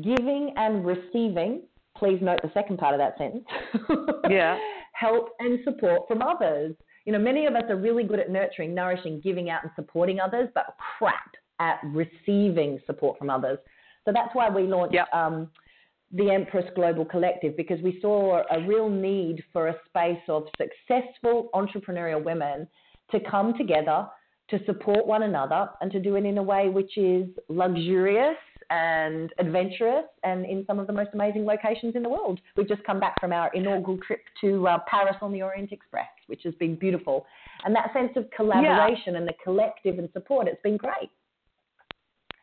giving 0.03 0.53
and 0.57 0.85
receiving. 0.85 1.62
Please 1.97 2.18
note 2.21 2.40
the 2.42 2.51
second 2.53 2.79
part 2.79 2.95
of 2.95 2.99
that 2.99 3.16
sentence. 3.16 3.45
yeah. 4.31 4.59
Help 4.95 5.29
and 5.38 5.61
support 5.62 6.09
from 6.09 6.21
others. 6.21 6.75
You 7.05 7.12
know, 7.12 7.18
many 7.18 7.47
of 7.47 7.55
us 7.55 7.64
are 7.68 7.77
really 7.77 8.05
good 8.05 8.18
at 8.18 8.31
nurturing, 8.31 8.75
nourishing, 8.75 9.21
giving 9.21 9.51
out, 9.51 9.62
and 9.62 9.73
supporting 9.77 10.18
others, 10.18 10.49
but 10.55 10.75
crap 10.99 11.33
at 11.62 11.79
receiving 11.85 12.81
support 12.87 13.16
from 13.18 13.31
others. 13.31 13.59
So 14.05 14.12
that's 14.12 14.35
why 14.35 14.51
we 14.51 14.64
launched 14.64 14.94
yep. 14.94 15.07
um, 15.14 15.48
the 16.11 16.31
Empress 16.31 16.66
Global 16.75 17.05
Collective 17.05 17.57
because 17.57 17.81
we 17.81 17.98
saw 18.03 18.42
a 18.51 18.66
real 18.66 18.90
need 18.90 19.44
for 19.53 19.68
a 19.68 19.77
space 19.88 20.22
of 20.29 20.44
successful 20.59 21.51
entrepreneurial 21.55 22.22
women 22.22 22.66
to 23.12 23.20
come 23.31 23.57
together 23.57 24.09
to 24.51 24.59
support 24.66 25.07
one 25.07 25.22
another 25.22 25.68
and 25.81 25.92
to 25.92 26.01
do 26.01 26.16
it 26.16 26.25
in 26.25 26.37
a 26.37 26.42
way 26.42 26.68
which 26.68 26.98
is 26.98 27.29
luxurious 27.48 28.37
and 28.70 29.31
adventurous 29.38 30.05
and 30.25 30.44
in 30.44 30.64
some 30.66 30.79
of 30.79 30.87
the 30.87 30.92
most 30.92 31.11
amazing 31.14 31.44
locations 31.44 31.94
in 31.94 32.03
the 32.03 32.09
world. 32.09 32.40
We've 32.57 32.68
just 32.68 32.83
come 32.85 32.98
back 32.98 33.20
from 33.20 33.33
our 33.33 33.51
inaugural 33.55 33.98
trip 34.05 34.20
to 34.40 34.66
uh, 34.66 34.79
Paris 34.88 35.16
on 35.22 35.33
the 35.33 35.42
Orient 35.42 35.72
Express, 35.72 36.09
which 36.27 36.42
has 36.44 36.55
been 36.55 36.75
beautiful. 36.75 37.25
And 37.64 37.75
that 37.77 37.92
sense 37.92 38.12
of 38.16 38.31
collaboration 38.37 39.12
yeah. 39.12 39.18
and 39.18 39.29
the 39.29 39.35
collective 39.44 39.98
and 39.98 40.09
support, 40.12 40.48
it's 40.48 40.61
been 40.62 40.77
great. 40.77 41.11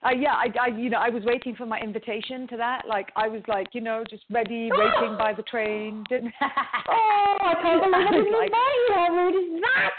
Uh, 0.06 0.12
yeah, 0.12 0.34
I, 0.34 0.48
I, 0.62 0.68
you 0.68 0.90
know, 0.90 0.98
I 0.98 1.10
was 1.10 1.24
waiting 1.26 1.56
for 1.56 1.66
my 1.66 1.80
invitation 1.80 2.48
to 2.48 2.58
that. 2.58 2.84
Like, 2.88 3.10
I 3.18 3.28
was 3.28 3.42
like, 3.48 3.68
you 3.74 3.82
know, 3.82 4.04
just 4.10 4.24
ready, 4.30 4.70
waiting 4.72 5.18
by 5.18 5.34
the 5.36 5.44
train. 5.44 6.06
Didn't. 6.10 6.34
oh, 6.42 7.38
I 7.42 7.54
can't 7.62 7.84
believe 7.84 7.94
I 8.08 8.12
didn't 8.12 8.32
like, 8.32 8.52
you. 8.52 8.94
How 8.96 9.08
rude 9.10 9.36
is 9.36 9.62
that? 9.62 9.92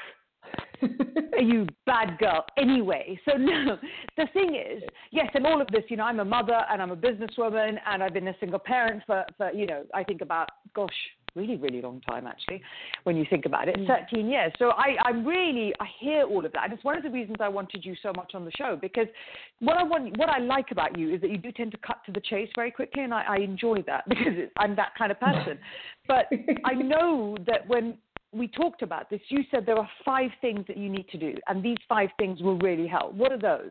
you 1.39 1.67
bad 1.87 2.19
girl. 2.19 2.45
Anyway, 2.57 3.21
so 3.29 3.37
no, 3.37 3.77
the 4.17 4.27
thing 4.33 4.55
is, 4.55 4.83
yes, 5.11 5.29
and 5.35 5.47
all 5.47 5.61
of 5.61 5.69
this, 5.69 5.85
you 5.89 5.97
know, 5.97 6.05
I'm 6.05 6.21
a 6.21 6.25
mother 6.25 6.63
and 6.71 6.81
I'm 6.81 6.91
a 6.91 6.97
businesswoman 6.97 7.77
and 7.87 8.03
I've 8.03 8.15
been 8.15 8.29
a 8.29 8.35
single 8.41 8.59
parent 8.59 9.03
for, 9.07 9.25
for 9.37 9.53
you 9.53 9.67
know, 9.67 9.85
I 9.95 10.03
think 10.05 10.23
about, 10.23 10.49
gosh, 10.75 10.91
really, 11.35 11.57
really 11.57 11.81
long 11.81 12.01
time 12.03 12.27
actually, 12.27 12.63
when 13.05 13.17
you 13.17 13.25
think 13.29 13.47
about 13.47 13.69
it, 13.69 13.77
mm. 13.77 13.87
13 13.87 14.29
years. 14.29 14.53
So 14.59 14.71
I, 14.71 14.97
I 15.05 15.11
really, 15.11 15.73
I 15.81 15.87
hear 15.99 16.25
all 16.25 16.45
of 16.45 16.53
that. 16.53 16.65
And 16.65 16.73
it's 16.73 16.85
one 16.85 16.97
of 16.97 17.03
the 17.03 17.11
reasons 17.11 17.37
I 17.41 17.49
wanted 17.49 17.85
you 17.85 17.95
so 18.03 18.13
much 18.17 18.33
on 18.35 18.45
the 18.45 18.53
show 18.53 18.79
because 18.81 19.07
what 19.61 19.77
I 19.77 19.83
want, 19.83 20.17
what 20.19 20.29
I 20.29 20.39
like 20.39 20.71
about 20.71 20.99
you 20.99 21.15
is 21.15 21.21
that 21.21 21.31
you 21.31 21.39
do 21.39 21.53
tend 21.53 21.73
to 21.73 21.79
cut 21.79 21.99
to 22.07 22.13
the 22.13 22.21
chase 22.21 22.51
very 22.55 22.71
quickly. 22.71 23.03
And 23.03 23.15
I, 23.15 23.25
I 23.29 23.37
enjoy 23.37 23.83
that 23.87 24.05
because 24.09 24.33
I'm 24.57 24.77
that 24.77 24.93
kind 24.97 25.11
of 25.11 25.21
person. 25.21 25.59
but 26.09 26.27
I 26.65 26.75
know 26.75 27.37
that 27.47 27.67
when 27.69 27.97
we 28.33 28.47
talked 28.49 28.83
about 28.83 29.11
this, 29.11 29.21
you 29.29 29.43
said 29.51 29.67
there 29.67 29.79
are 29.79 29.89
five 30.05 30.31
things 30.41 30.65
that 30.69 30.77
you 30.77 30.89
need 30.89 31.09
to 31.09 31.19
do, 31.19 31.35
and 31.49 31.63
these 31.63 31.79
five 31.89 32.11
things 32.19 32.41
will 32.41 32.59
really 32.59 32.87
help. 32.87 33.13
What 33.15 33.33
are 33.33 33.39
those? 33.39 33.71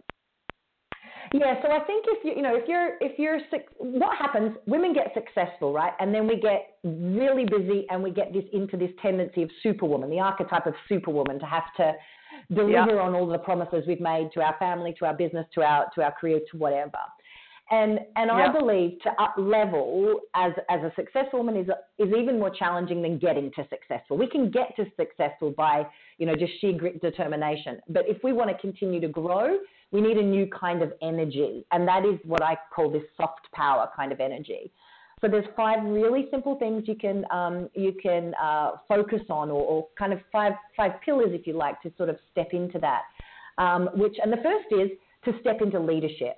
Yeah, 1.33 1.61
so 1.61 1.71
I 1.71 1.79
think 1.85 2.05
if 2.07 2.23
you 2.23 2.33
you 2.35 2.41
know 2.41 2.55
if 2.55 2.67
you're 2.67 2.95
if 3.01 3.19
you're 3.19 3.39
sick 3.51 3.67
what 3.77 4.17
happens 4.17 4.55
women 4.65 4.93
get 4.93 5.13
successful 5.13 5.73
right 5.73 5.93
and 5.99 6.13
then 6.13 6.27
we 6.27 6.39
get 6.39 6.77
really 6.83 7.45
busy 7.45 7.85
and 7.89 8.01
we 8.01 8.11
get 8.11 8.33
this 8.33 8.45
into 8.53 8.77
this 8.77 8.91
tendency 9.01 9.43
of 9.43 9.49
superwoman 9.61 10.09
the 10.09 10.19
archetype 10.19 10.65
of 10.65 10.73
superwoman 10.87 11.39
to 11.39 11.45
have 11.45 11.63
to 11.77 11.93
deliver 12.53 12.95
yep. 12.95 13.01
on 13.01 13.13
all 13.13 13.27
the 13.27 13.37
promises 13.37 13.83
we've 13.87 14.01
made 14.01 14.29
to 14.33 14.41
our 14.41 14.55
family 14.59 14.93
to 14.97 15.05
our 15.05 15.13
business 15.13 15.45
to 15.53 15.61
our 15.61 15.87
to 15.93 16.01
our 16.01 16.11
career 16.19 16.39
to 16.51 16.57
whatever 16.57 16.97
and 17.71 17.99
and 18.15 18.31
yep. 18.35 18.49
I 18.49 18.59
believe 18.59 18.99
to 19.03 19.09
up 19.21 19.35
level 19.37 20.19
as 20.35 20.53
as 20.69 20.81
a 20.81 20.91
successful 20.95 21.39
woman 21.39 21.55
is 21.57 21.67
is 21.97 22.13
even 22.17 22.39
more 22.39 22.49
challenging 22.49 23.01
than 23.01 23.19
getting 23.19 23.51
to 23.51 23.67
successful. 23.69 24.17
We 24.17 24.27
can 24.27 24.49
get 24.49 24.75
to 24.77 24.85
successful 24.97 25.51
by 25.51 25.85
you 26.17 26.25
know 26.25 26.35
just 26.35 26.53
sheer 26.59 26.73
grit 26.73 27.01
determination, 27.01 27.79
but 27.89 28.05
if 28.07 28.23
we 28.23 28.33
want 28.33 28.49
to 28.49 28.57
continue 28.57 28.99
to 29.01 29.07
grow, 29.07 29.57
we 29.91 30.01
need 30.01 30.17
a 30.17 30.23
new 30.23 30.47
kind 30.47 30.81
of 30.81 30.93
energy, 31.01 31.65
and 31.71 31.87
that 31.87 32.05
is 32.05 32.19
what 32.23 32.41
I 32.43 32.57
call 32.73 32.91
this 32.91 33.03
soft 33.17 33.51
power 33.53 33.89
kind 33.95 34.11
of 34.11 34.19
energy. 34.19 34.71
So 35.21 35.27
there's 35.27 35.45
five 35.55 35.83
really 35.83 36.27
simple 36.31 36.57
things 36.57 36.83
you 36.87 36.95
can 36.95 37.25
um, 37.31 37.69
you 37.73 37.93
can 38.01 38.33
uh, 38.41 38.71
focus 38.87 39.21
on, 39.29 39.49
or, 39.49 39.61
or, 39.61 39.87
kind 39.97 40.13
of 40.13 40.19
five 40.31 40.53
five 40.77 40.93
pillars, 41.03 41.29
if 41.31 41.45
you 41.45 41.53
like, 41.53 41.81
to 41.81 41.91
sort 41.97 42.09
of 42.09 42.17
step 42.31 42.49
into 42.53 42.79
that. 42.79 43.03
Um, 43.57 43.89
which 43.95 44.15
and 44.23 44.31
the 44.31 44.37
first 44.37 44.67
is 44.71 44.89
to 45.25 45.39
step 45.41 45.61
into 45.61 45.79
leadership. 45.79 46.37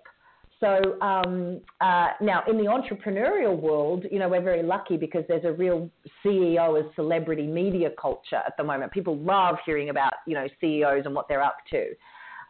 So 0.60 1.00
um, 1.02 1.60
uh, 1.82 2.10
now 2.22 2.44
in 2.48 2.58
the 2.58 2.66
entrepreneurial 2.66 3.60
world, 3.60 4.06
you 4.12 4.20
know, 4.20 4.30
we're 4.30 4.44
very 4.44 4.62
lucky 4.62 4.96
because 4.96 5.24
there's 5.28 5.44
a 5.44 5.52
real 5.52 5.90
CEO 6.24 6.80
as 6.80 6.86
celebrity 6.96 7.48
media 7.48 7.90
culture 8.00 8.42
at 8.46 8.56
the 8.58 8.64
moment. 8.64 8.92
People 8.92 9.18
love 9.18 9.56
hearing 9.66 9.90
about 9.90 10.14
you 10.26 10.34
know 10.34 10.48
CEOs 10.60 11.04
and 11.06 11.14
what 11.14 11.28
they're 11.28 11.44
up 11.44 11.58
to. 11.72 11.88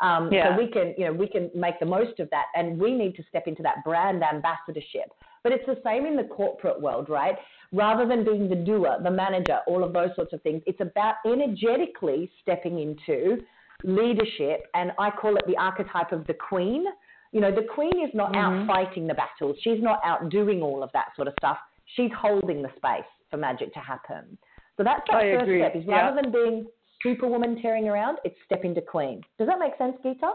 Um, 0.01 0.29
yeah. 0.31 0.55
So 0.55 0.61
we 0.61 0.67
can, 0.69 0.95
you 0.97 1.05
know, 1.05 1.13
we 1.13 1.27
can 1.27 1.51
make 1.53 1.79
the 1.79 1.85
most 1.85 2.19
of 2.19 2.29
that, 2.31 2.45
and 2.55 2.79
we 2.79 2.93
need 2.93 3.15
to 3.15 3.23
step 3.29 3.47
into 3.47 3.61
that 3.63 3.83
brand 3.85 4.23
ambassadorship. 4.23 5.13
But 5.43 5.51
it's 5.51 5.65
the 5.65 5.79
same 5.83 6.05
in 6.05 6.15
the 6.15 6.23
corporate 6.23 6.81
world, 6.81 7.07
right? 7.09 7.35
Rather 7.71 8.07
than 8.07 8.23
being 8.23 8.49
the 8.49 8.55
doer, 8.55 8.97
the 9.03 9.11
manager, 9.11 9.59
all 9.67 9.83
of 9.83 9.93
those 9.93 10.09
sorts 10.15 10.33
of 10.33 10.41
things, 10.41 10.61
it's 10.65 10.81
about 10.81 11.15
energetically 11.25 12.29
stepping 12.41 12.79
into 12.79 13.41
leadership, 13.83 14.67
and 14.73 14.91
I 14.99 15.11
call 15.11 15.35
it 15.37 15.43
the 15.47 15.57
archetype 15.57 16.11
of 16.11 16.25
the 16.27 16.33
queen. 16.33 16.85
You 17.31 17.41
know, 17.41 17.53
the 17.53 17.67
queen 17.73 18.03
is 18.03 18.13
not 18.13 18.33
mm-hmm. 18.33 18.61
out 18.61 18.67
fighting 18.67 19.07
the 19.07 19.13
battles. 19.13 19.55
She's 19.61 19.81
not 19.81 19.99
out 20.03 20.29
doing 20.29 20.61
all 20.61 20.83
of 20.83 20.89
that 20.93 21.07
sort 21.15 21.27
of 21.27 21.33
stuff. 21.39 21.57
She's 21.95 22.11
holding 22.17 22.61
the 22.61 22.69
space 22.75 23.09
for 23.29 23.37
magic 23.37 23.73
to 23.73 23.79
happen. 23.79 24.37
So 24.77 24.83
that's 24.83 25.01
that 25.07 25.17
I 25.17 25.31
first 25.31 25.43
agree. 25.43 25.61
step. 25.61 25.75
Is 25.75 25.87
rather 25.87 26.15
yeah. 26.15 26.21
than 26.21 26.31
being 26.31 26.65
superwoman 27.03 27.61
tearing 27.61 27.87
around, 27.87 28.17
it's 28.23 28.35
step 28.45 28.63
into 28.63 28.81
queen. 28.81 29.21
Does 29.37 29.47
that 29.47 29.59
make 29.59 29.73
sense, 29.77 29.95
Geeta? 30.03 30.31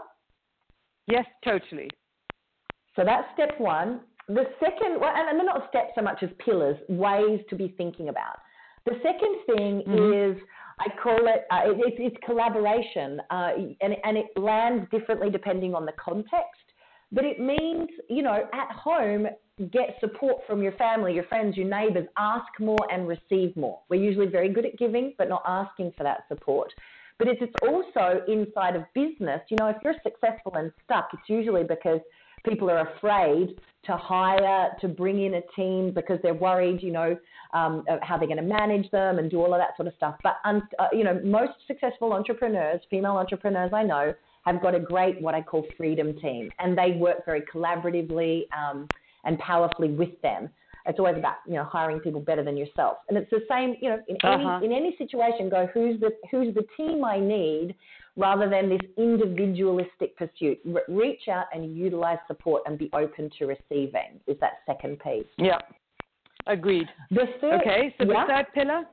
Yes, 1.07 1.25
totally. 1.43 1.89
So 2.95 3.03
that's 3.05 3.27
step 3.33 3.59
one. 3.59 4.01
The 4.27 4.43
second, 4.59 4.99
well, 4.99 5.13
and 5.15 5.39
they're 5.39 5.45
not 5.45 5.69
steps 5.69 5.91
so 5.95 6.01
much 6.01 6.21
as 6.21 6.29
pillars, 6.43 6.77
ways 6.89 7.39
to 7.49 7.55
be 7.55 7.73
thinking 7.77 8.09
about. 8.09 8.39
The 8.85 8.95
second 9.03 9.55
thing 9.55 9.83
mm-hmm. 9.87 10.31
is 10.31 10.41
I 10.79 10.87
call 11.01 11.27
it, 11.27 11.45
uh, 11.51 11.71
it 11.71 11.77
it's, 11.79 11.97
it's, 11.99 12.25
collaboration, 12.25 13.19
uh, 13.31 13.51
and, 13.81 13.95
and 14.03 14.17
it 14.17 14.27
lands 14.35 14.87
differently 14.91 15.29
depending 15.29 15.73
on 15.73 15.85
the 15.85 15.93
context. 15.93 16.67
But 17.11 17.23
it 17.23 17.39
means, 17.39 17.89
you 18.09 18.21
know, 18.21 18.43
at 18.53 18.71
home, 18.71 19.27
get 19.71 19.95
support 19.99 20.37
from 20.47 20.61
your 20.61 20.73
family, 20.73 21.13
your 21.13 21.23
friends, 21.25 21.57
your 21.57 21.67
neighbors. 21.67 22.07
Ask 22.17 22.47
more 22.59 22.85
and 22.91 23.07
receive 23.07 23.55
more. 23.55 23.79
We're 23.89 24.01
usually 24.01 24.27
very 24.27 24.49
good 24.49 24.65
at 24.65 24.77
giving, 24.77 25.13
but 25.17 25.29
not 25.29 25.43
asking 25.47 25.93
for 25.97 26.03
that 26.03 26.25
support. 26.27 26.73
But 27.19 27.27
it's, 27.27 27.41
it's 27.41 27.53
also 27.63 28.21
inside 28.27 28.75
of 28.75 28.83
business. 28.93 29.41
You 29.49 29.57
know, 29.57 29.67
if 29.67 29.77
you're 29.83 29.95
successful 30.03 30.53
and 30.55 30.71
stuck, 30.85 31.09
it's 31.13 31.27
usually 31.27 31.63
because 31.63 31.99
people 32.47 32.69
are 32.69 32.87
afraid 32.95 33.59
to 33.85 33.97
hire, 33.97 34.69
to 34.81 34.87
bring 34.87 35.23
in 35.23 35.35
a 35.35 35.41
team 35.55 35.91
because 35.93 36.19
they're 36.21 36.33
worried, 36.33 36.83
you 36.83 36.91
know, 36.91 37.17
um, 37.53 37.83
how 38.03 38.17
they're 38.17 38.27
going 38.27 38.37
to 38.37 38.43
manage 38.43 38.89
them 38.91 39.17
and 39.17 39.31
do 39.31 39.37
all 39.37 39.53
of 39.53 39.59
that 39.59 39.75
sort 39.75 39.87
of 39.87 39.93
stuff. 39.95 40.15
But, 40.23 40.35
um, 40.45 40.67
uh, 40.77 40.87
you 40.91 41.03
know, 41.03 41.19
most 41.23 41.53
successful 41.65 42.13
entrepreneurs, 42.13 42.81
female 42.89 43.13
entrepreneurs 43.13 43.71
I 43.73 43.83
know, 43.83 44.13
have 44.45 44.61
got 44.61 44.75
a 44.75 44.79
great, 44.79 45.21
what 45.21 45.35
I 45.35 45.41
call 45.41 45.65
freedom 45.75 46.17
team, 46.19 46.49
and 46.59 46.77
they 46.77 46.91
work 46.91 47.25
very 47.25 47.41
collaboratively 47.53 48.43
um, 48.53 48.87
and 49.27 49.37
powerfully 49.37 49.89
with 49.89 50.19
them. 50.21 50.49
It's 50.87 50.99
always 50.99 51.17
about 51.17 51.35
you 51.45 51.55
know 51.55 51.65
hiring 51.65 51.99
people 51.99 52.21
better 52.21 52.43
than 52.43 52.55
yourself, 52.55 52.99
and 53.09 53.17
it's 53.17 53.29
the 53.29 53.43
same 53.49 53.75
you 53.81 53.89
know 53.89 53.99
in 54.07 54.15
uh-huh. 54.23 54.59
any 54.63 54.65
in 54.67 54.71
any 54.71 54.95
situation. 54.97 55.49
Go 55.49 55.67
who's 55.73 55.99
the 55.99 56.11
who's 56.31 56.55
the 56.55 56.65
team 56.77 57.03
I 57.03 57.19
need 57.19 57.75
rather 58.15 58.49
than 58.49 58.69
this 58.69 58.79
individualistic 58.97 60.17
pursuit. 60.17 60.59
Re- 60.65 60.81
reach 60.87 61.27
out 61.27 61.45
and 61.53 61.75
utilize 61.75 62.17
support 62.25 62.63
and 62.65 62.77
be 62.77 62.89
open 62.93 63.29
to 63.37 63.45
receiving 63.45 64.19
is 64.27 64.37
that 64.39 64.53
second 64.65 64.99
piece. 64.99 65.27
Yeah, 65.37 65.59
agreed. 66.47 66.87
The 67.11 67.25
third, 67.41 67.61
okay, 67.61 67.93
so 67.99 68.05
yeah, 68.05 68.25
the 68.25 68.33
third 68.33 68.45
pillar? 68.53 68.83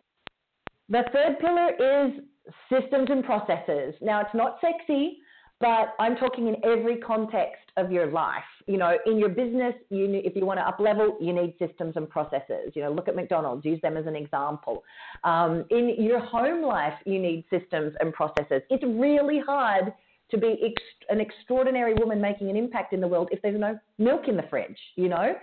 The 0.88 1.02
third 1.12 1.38
pillar 1.38 2.06
is 2.06 2.20
systems 2.68 3.08
and 3.10 3.24
processes. 3.24 3.94
Now, 4.02 4.20
it's 4.20 4.34
not 4.34 4.58
sexy, 4.60 5.18
but 5.60 5.94
I'm 5.98 6.16
talking 6.16 6.48
in 6.48 6.56
every 6.64 6.96
context 6.96 7.62
of 7.76 7.90
your 7.90 8.06
life. 8.06 8.42
You 8.66 8.76
know, 8.76 8.96
in 9.06 9.18
your 9.18 9.28
business, 9.28 9.74
you 9.88 10.08
need, 10.08 10.26
if 10.26 10.34
you 10.34 10.44
want 10.44 10.58
to 10.58 10.66
up 10.66 10.80
level, 10.80 11.16
you 11.20 11.32
need 11.32 11.54
systems 11.58 11.94
and 11.96 12.08
processes. 12.08 12.72
You 12.74 12.82
know, 12.82 12.92
look 12.92 13.08
at 13.08 13.16
McDonald's, 13.16 13.64
use 13.64 13.80
them 13.80 13.96
as 13.96 14.06
an 14.06 14.16
example. 14.16 14.82
Um, 15.22 15.64
in 15.70 15.94
your 15.98 16.18
home 16.20 16.62
life, 16.62 16.94
you 17.04 17.18
need 17.18 17.44
systems 17.50 17.94
and 18.00 18.12
processes. 18.12 18.62
It's 18.70 18.84
really 18.84 19.40
hard 19.40 19.92
to 20.30 20.38
be 20.38 20.58
ex- 20.64 20.82
an 21.08 21.20
extraordinary 21.20 21.94
woman 21.94 22.20
making 22.20 22.50
an 22.50 22.56
impact 22.56 22.92
in 22.92 23.00
the 23.00 23.08
world 23.08 23.28
if 23.30 23.40
there's 23.42 23.58
no 23.58 23.78
milk 23.98 24.28
in 24.28 24.36
the 24.36 24.44
fridge. 24.50 24.78
You 24.96 25.08
know, 25.08 25.34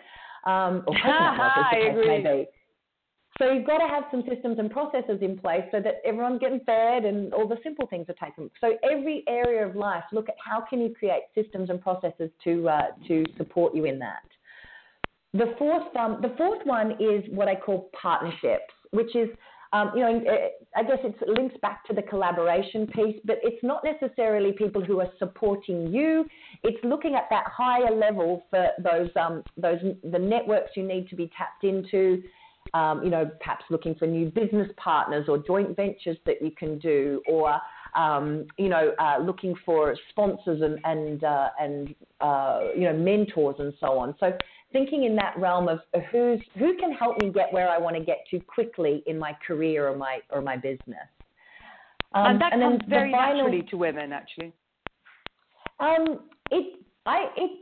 um, 0.45 0.83
or 0.87 0.95
coconut 0.95 1.37
milk, 1.37 1.51
as 1.57 1.71
the 1.71 1.77
case 1.77 2.07
may 2.07 2.21
be. 2.23 2.45
So 3.37 3.51
you've 3.51 3.65
got 3.65 3.77
to 3.79 3.87
have 3.87 4.03
some 4.11 4.23
systems 4.29 4.59
and 4.59 4.69
processes 4.69 5.19
in 5.21 5.37
place 5.37 5.63
so 5.71 5.79
that 5.79 5.95
everyone's 6.05 6.39
getting 6.39 6.59
fed 6.65 7.05
and 7.05 7.33
all 7.33 7.47
the 7.47 7.57
simple 7.63 7.87
things 7.87 8.07
are 8.09 8.25
taken. 8.25 8.51
So 8.59 8.73
every 8.89 9.23
area 9.27 9.65
of 9.65 9.75
life, 9.75 10.03
look 10.11 10.29
at 10.29 10.35
how 10.43 10.63
can 10.69 10.81
you 10.81 10.93
create 10.93 11.23
systems 11.33 11.69
and 11.69 11.81
processes 11.81 12.29
to 12.43 12.69
uh, 12.69 12.81
to 13.07 13.23
support 13.37 13.73
you 13.73 13.85
in 13.85 13.99
that. 13.99 14.23
The 15.33 15.55
fourth 15.57 15.95
um, 15.95 16.19
the 16.21 16.33
fourth 16.37 16.65
one 16.65 16.91
is 16.99 17.23
what 17.29 17.47
I 17.47 17.55
call 17.55 17.89
partnerships, 17.99 18.73
which 18.91 19.15
is 19.15 19.29
um, 19.73 19.91
you 19.95 20.01
know, 20.01 20.21
I 20.75 20.83
guess 20.83 20.97
it 21.01 21.15
links 21.29 21.55
back 21.61 21.85
to 21.85 21.93
the 21.93 22.01
collaboration 22.01 22.87
piece, 22.87 23.15
but 23.23 23.37
it's 23.41 23.63
not 23.63 23.83
necessarily 23.85 24.51
people 24.51 24.83
who 24.83 24.99
are 24.99 25.09
supporting 25.17 25.87
you. 25.93 26.25
It's 26.63 26.83
looking 26.83 27.15
at 27.15 27.27
that 27.29 27.45
higher 27.47 27.95
level 27.95 28.43
for 28.49 28.67
those 28.83 29.09
um, 29.15 29.43
those 29.55 29.79
the 30.03 30.19
networks 30.19 30.71
you 30.75 30.83
need 30.83 31.07
to 31.09 31.15
be 31.15 31.31
tapped 31.37 31.63
into, 31.63 32.21
um, 32.73 33.03
you 33.03 33.09
know, 33.09 33.29
perhaps 33.39 33.65
looking 33.69 33.95
for 33.95 34.07
new 34.07 34.29
business 34.29 34.69
partners 34.77 35.25
or 35.27 35.37
joint 35.37 35.75
ventures 35.75 36.17
that 36.25 36.41
you 36.41 36.51
can 36.51 36.79
do, 36.79 37.21
or 37.27 37.59
um, 37.95 38.45
you 38.57 38.69
know, 38.69 38.93
uh, 38.99 39.17
looking 39.21 39.53
for 39.65 39.95
sponsors 40.09 40.61
and 40.61 40.79
and 40.83 41.23
uh, 41.23 41.49
and 41.59 41.95
uh, 42.21 42.59
you 42.75 42.83
know 42.83 42.93
mentors 42.93 43.55
and 43.59 43.73
so 43.79 43.99
on. 43.99 44.15
So 44.19 44.31
thinking 44.71 45.03
in 45.03 45.15
that 45.17 45.37
realm 45.37 45.67
of 45.67 45.79
who's 46.11 46.41
who 46.57 46.77
can 46.77 46.93
help 46.93 47.21
me 47.21 47.29
get 47.29 47.51
where 47.51 47.69
I 47.69 47.77
want 47.77 47.95
to 47.97 48.03
get 48.03 48.19
to 48.31 48.39
quickly 48.39 49.03
in 49.05 49.19
my 49.19 49.35
career 49.45 49.87
or 49.87 49.97
my 49.97 50.19
or 50.29 50.41
my 50.41 50.55
business. 50.55 51.07
Um, 52.13 52.25
and 52.25 52.41
that 52.41 52.53
and 52.53 52.61
comes 52.61 52.81
very 52.89 53.11
final, 53.11 53.43
naturally 53.43 53.67
to 53.69 53.77
women, 53.77 54.11
actually. 54.11 54.53
Um, 55.79 56.21
it 56.51 56.79
I 57.05 57.27
it 57.35 57.60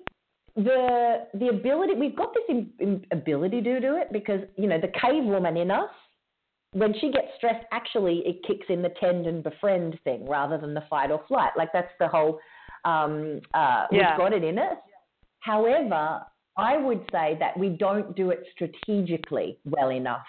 the 0.64 1.28
the 1.36 1.48
ability 1.50 1.94
we've 1.94 2.16
got 2.16 2.34
this 2.34 2.44
in, 2.50 2.70
in 2.80 3.06
ability 3.12 3.62
to 3.62 3.80
do 3.80 3.96
it 3.96 4.12
because 4.12 4.42
you 4.58 4.68
know 4.68 4.80
the 4.80 4.92
cave 5.00 5.24
woman 5.24 5.58
in 5.58 5.72
us 5.72 5.90
when 6.74 6.94
she 7.00 7.12
gets 7.12 7.28
stressed 7.38 7.66
actually 7.72 8.22
it 8.26 8.44
kicks 8.46 8.66
in 8.70 8.82
the 8.82 8.92
tend 9.00 9.26
and 9.26 9.44
befriend 9.44 10.00
thing 10.04 10.28
rather 10.28 10.58
than 10.58 10.74
the 10.74 10.84
fight 10.90 11.12
or 11.12 11.22
flight. 11.28 11.52
Like 11.58 11.70
that's 11.74 11.92
the 12.00 12.08
whole 12.08 12.40
um, 12.86 13.42
uh, 13.54 13.86
we've 13.92 14.02
got 14.18 14.34
it 14.34 14.44
in 14.44 14.60
us. 14.60 14.78
However 15.40 16.22
i 16.60 16.78
would 16.78 17.02
say 17.12 17.38
that 17.40 17.58
we 17.58 17.70
don't 17.70 18.16
do 18.16 18.30
it 18.32 18.44
strategically 18.52 19.58
well 19.66 19.92
enough 19.92 20.26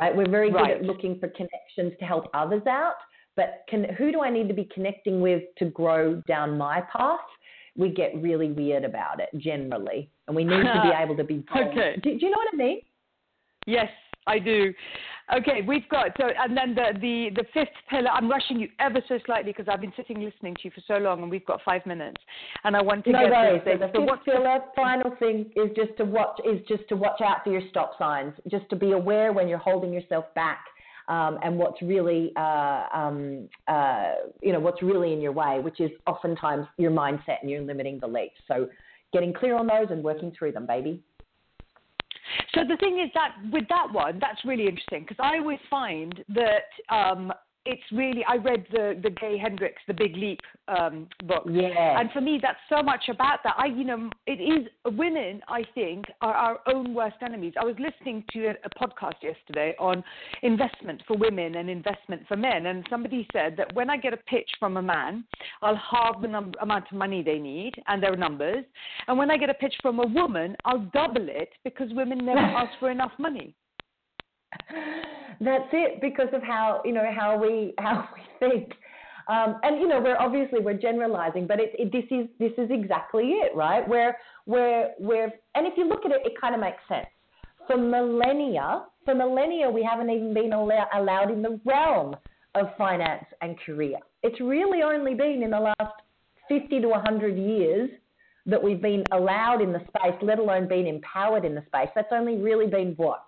right? 0.00 0.14
We're 0.14 0.30
very 0.30 0.52
right. 0.52 0.78
good 0.78 0.82
at 0.82 0.82
looking 0.84 1.18
for 1.18 1.28
connections 1.28 1.98
to 1.98 2.04
help 2.04 2.26
others 2.34 2.62
out 2.68 2.94
but 3.36 3.64
can, 3.68 3.84
who 3.96 4.12
do 4.12 4.20
i 4.20 4.30
need 4.30 4.48
to 4.48 4.54
be 4.54 4.68
connecting 4.72 5.20
with 5.20 5.42
to 5.58 5.66
grow 5.66 6.22
down 6.28 6.56
my 6.56 6.82
path 6.92 7.18
we 7.78 7.90
get 7.90 8.12
really 8.20 8.50
weird 8.50 8.84
about 8.84 9.20
it 9.20 9.30
generally, 9.38 10.10
and 10.26 10.36
we 10.36 10.44
need 10.44 10.64
to 10.64 10.82
be 10.82 10.90
able 11.02 11.16
to 11.16 11.24
be. 11.24 11.44
Bold. 11.52 11.68
okay. 11.68 11.94
Do, 12.02 12.18
do, 12.18 12.26
you 12.26 12.30
know 12.30 12.36
what 12.36 12.48
I 12.52 12.56
mean? 12.56 12.80
Yes, 13.66 13.88
I 14.26 14.38
do. 14.38 14.74
Okay, 15.34 15.60
we've 15.66 15.88
got 15.90 16.08
so, 16.18 16.24
and 16.26 16.56
then 16.56 16.74
the 16.74 16.98
the 17.00 17.28
the 17.36 17.44
fifth 17.54 17.68
pillar. 17.88 18.08
I'm 18.08 18.28
rushing 18.28 18.58
you 18.58 18.68
ever 18.80 19.00
so 19.08 19.18
slightly 19.26 19.52
because 19.52 19.66
I've 19.70 19.80
been 19.80 19.92
sitting 19.96 20.20
listening 20.20 20.54
to 20.56 20.60
you 20.64 20.70
for 20.70 20.82
so 20.88 20.94
long, 20.94 21.22
and 21.22 21.30
we've 21.30 21.46
got 21.46 21.60
five 21.64 21.84
minutes, 21.86 22.16
and 22.64 22.76
I 22.76 22.82
want 22.82 23.04
to 23.04 23.12
no 23.12 23.20
get 23.20 23.30
worries. 23.30 23.62
So 23.64 23.78
the 23.78 23.92
fifth 23.92 24.24
pillar, 24.24 24.58
final 24.74 25.14
thing 25.18 25.50
is 25.54 25.70
just 25.76 25.96
to 25.98 26.04
watch 26.04 26.40
is 26.44 26.60
just 26.66 26.88
to 26.88 26.96
watch 26.96 27.20
out 27.20 27.44
for 27.44 27.52
your 27.52 27.62
stop 27.70 27.92
signs, 27.98 28.34
just 28.50 28.68
to 28.70 28.76
be 28.76 28.92
aware 28.92 29.32
when 29.32 29.48
you're 29.48 29.58
holding 29.58 29.92
yourself 29.92 30.24
back 30.34 30.64
um, 31.08 31.38
and 31.42 31.58
what's 31.58 31.80
really, 31.82 32.32
uh, 32.36 32.84
um, 32.92 33.48
uh, 33.66 34.12
you 34.42 34.52
know, 34.52 34.60
what's 34.60 34.82
really 34.82 35.12
in 35.12 35.20
your 35.20 35.32
way, 35.32 35.58
which 35.60 35.80
is 35.80 35.90
oftentimes 36.06 36.66
your 36.76 36.90
mindset 36.90 37.38
and 37.40 37.50
your 37.50 37.62
limiting 37.62 37.98
beliefs. 37.98 38.36
So 38.46 38.68
getting 39.12 39.32
clear 39.32 39.56
on 39.56 39.66
those 39.66 39.86
and 39.90 40.04
working 40.04 40.32
through 40.38 40.52
them, 40.52 40.66
baby. 40.66 41.02
So 42.54 42.60
the 42.68 42.76
thing 42.76 43.00
is 43.00 43.10
that 43.14 43.34
with 43.50 43.64
that 43.70 43.90
one, 43.90 44.18
that's 44.20 44.44
really 44.44 44.66
interesting 44.66 45.02
because 45.02 45.16
I 45.18 45.38
always 45.38 45.58
find 45.70 46.22
that 46.28 46.94
um, 46.94 47.32
it's 47.68 47.82
really 47.92 48.24
I 48.26 48.36
read 48.36 48.64
the 48.72 48.98
the 49.02 49.10
Gay 49.10 49.36
Hendricks 49.36 49.82
The 49.86 49.94
Big 49.94 50.16
Leap 50.16 50.40
um, 50.68 51.06
book. 51.24 51.44
Yeah. 51.48 52.00
And 52.00 52.10
for 52.12 52.22
me, 52.22 52.38
that's 52.40 52.58
so 52.68 52.82
much 52.82 53.04
about 53.10 53.40
that. 53.44 53.54
I 53.58 53.66
you 53.66 53.84
know 53.84 54.10
it 54.26 54.40
is 54.40 54.66
women. 54.96 55.42
I 55.48 55.62
think 55.74 56.06
are 56.22 56.34
our 56.34 56.60
own 56.66 56.94
worst 56.94 57.16
enemies. 57.22 57.52
I 57.60 57.64
was 57.64 57.76
listening 57.78 58.24
to 58.32 58.46
a, 58.46 58.50
a 58.64 58.70
podcast 58.82 59.22
yesterday 59.22 59.74
on 59.78 60.02
investment 60.42 61.02
for 61.06 61.16
women 61.18 61.56
and 61.56 61.68
investment 61.68 62.22
for 62.26 62.36
men, 62.36 62.66
and 62.66 62.86
somebody 62.88 63.28
said 63.32 63.56
that 63.58 63.74
when 63.74 63.90
I 63.90 63.98
get 63.98 64.14
a 64.14 64.18
pitch 64.18 64.50
from 64.58 64.78
a 64.78 64.82
man, 64.82 65.24
I'll 65.60 65.76
halve 65.76 66.22
the 66.22 66.28
amount 66.62 66.84
of 66.90 66.96
money 66.96 67.22
they 67.22 67.38
need 67.38 67.74
and 67.86 68.02
their 68.02 68.16
numbers, 68.16 68.64
and 69.06 69.18
when 69.18 69.30
I 69.30 69.36
get 69.36 69.50
a 69.50 69.54
pitch 69.54 69.74
from 69.82 70.00
a 70.00 70.06
woman, 70.06 70.56
I'll 70.64 70.88
double 70.94 71.28
it 71.28 71.50
because 71.64 71.88
women 71.92 72.24
never 72.24 72.38
ask 72.62 72.70
for 72.80 72.90
enough 72.90 73.12
money. 73.18 73.54
That's 75.40 75.68
it 75.72 76.00
because 76.00 76.28
of 76.32 76.42
how 76.42 76.82
you 76.84 76.92
know 76.92 77.04
how 77.14 77.38
we 77.38 77.74
how 77.78 78.08
we 78.14 78.48
think. 78.48 78.72
Um, 79.28 79.60
and 79.62 79.78
you 79.78 79.86
know 79.86 80.00
we're 80.00 80.16
obviously 80.16 80.60
we're 80.60 80.74
generalizing, 80.74 81.46
but 81.46 81.60
it, 81.60 81.72
it, 81.78 81.92
this 81.92 82.04
is 82.10 82.28
this 82.38 82.52
is 82.58 82.70
exactly 82.70 83.24
it, 83.24 83.54
right? 83.54 83.86
Where 83.86 84.16
where 84.46 84.94
where 84.98 85.32
and 85.54 85.66
if 85.66 85.74
you 85.76 85.86
look 85.88 86.04
at 86.04 86.12
it, 86.12 86.22
it 86.24 86.32
kind 86.40 86.54
of 86.54 86.60
makes 86.60 86.78
sense. 86.88 87.06
For 87.66 87.76
millennia, 87.76 88.86
for 89.04 89.14
millennia, 89.14 89.70
we 89.70 89.82
haven't 89.82 90.08
even 90.08 90.32
been 90.32 90.54
allow, 90.54 90.86
allowed 90.94 91.30
in 91.30 91.42
the 91.42 91.60
realm 91.66 92.16
of 92.54 92.68
finance 92.78 93.26
and 93.42 93.58
career. 93.60 93.98
It's 94.22 94.40
really 94.40 94.82
only 94.82 95.14
been 95.14 95.42
in 95.42 95.50
the 95.50 95.60
last 95.60 95.94
50 96.48 96.80
to 96.80 96.88
100 96.88 97.36
years 97.36 97.90
that 98.46 98.62
we've 98.62 98.80
been 98.80 99.04
allowed 99.12 99.60
in 99.60 99.72
the 99.72 99.80
space, 99.80 100.14
let 100.22 100.38
alone 100.38 100.66
been 100.66 100.86
empowered 100.86 101.44
in 101.44 101.54
the 101.54 101.62
space. 101.66 101.88
That's 101.94 102.08
only 102.10 102.38
really 102.38 102.66
been 102.66 102.94
what 102.96 103.22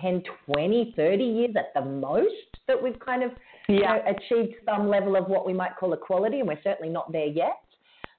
10, 0.00 0.22
20, 0.46 0.94
30 0.96 1.24
years 1.24 1.54
at 1.56 1.72
the 1.74 1.88
most 1.88 2.32
that 2.68 2.80
we've 2.80 2.98
kind 2.98 3.22
of 3.22 3.30
yeah. 3.68 3.74
you 3.74 3.82
know, 3.82 4.02
achieved 4.06 4.54
some 4.64 4.88
level 4.88 5.16
of 5.16 5.26
what 5.26 5.46
we 5.46 5.52
might 5.52 5.76
call 5.76 5.92
equality, 5.92 6.40
and 6.40 6.48
we're 6.48 6.60
certainly 6.62 6.92
not 6.92 7.10
there 7.12 7.26
yet. 7.26 7.60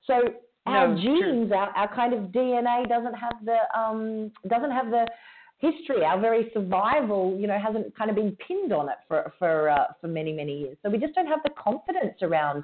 So 0.06 0.22
our 0.66 0.88
no, 0.88 1.02
genes, 1.02 1.52
our, 1.52 1.70
our 1.70 1.94
kind 1.94 2.13
of 2.13 2.32
DNA 2.32 2.88
doesn't 2.88 3.13
have 3.13 3.34
the 3.46 3.58
um, 3.78 4.32
doesn't 4.48 4.72
have 4.72 4.90
the 4.90 5.06
history. 5.60 6.04
Our 6.04 6.20
very 6.20 6.50
survival, 6.54 7.38
you 7.40 7.48
know, 7.48 7.58
hasn't 7.58 7.96
kind 7.98 8.10
of 8.10 8.16
been 8.16 8.38
pinned 8.48 8.72
on 8.74 8.90
it 8.90 8.98
for 9.08 9.34
for 9.40 9.70
uh, 9.70 9.86
for 10.00 10.08
many 10.08 10.34
many 10.34 10.60
years. 10.60 10.78
So 10.84 10.90
we 10.90 10.98
just 10.98 11.13
don't 11.16 11.28
have 11.28 11.40
the 11.44 11.52
confidence 11.52 12.22
around 12.22 12.63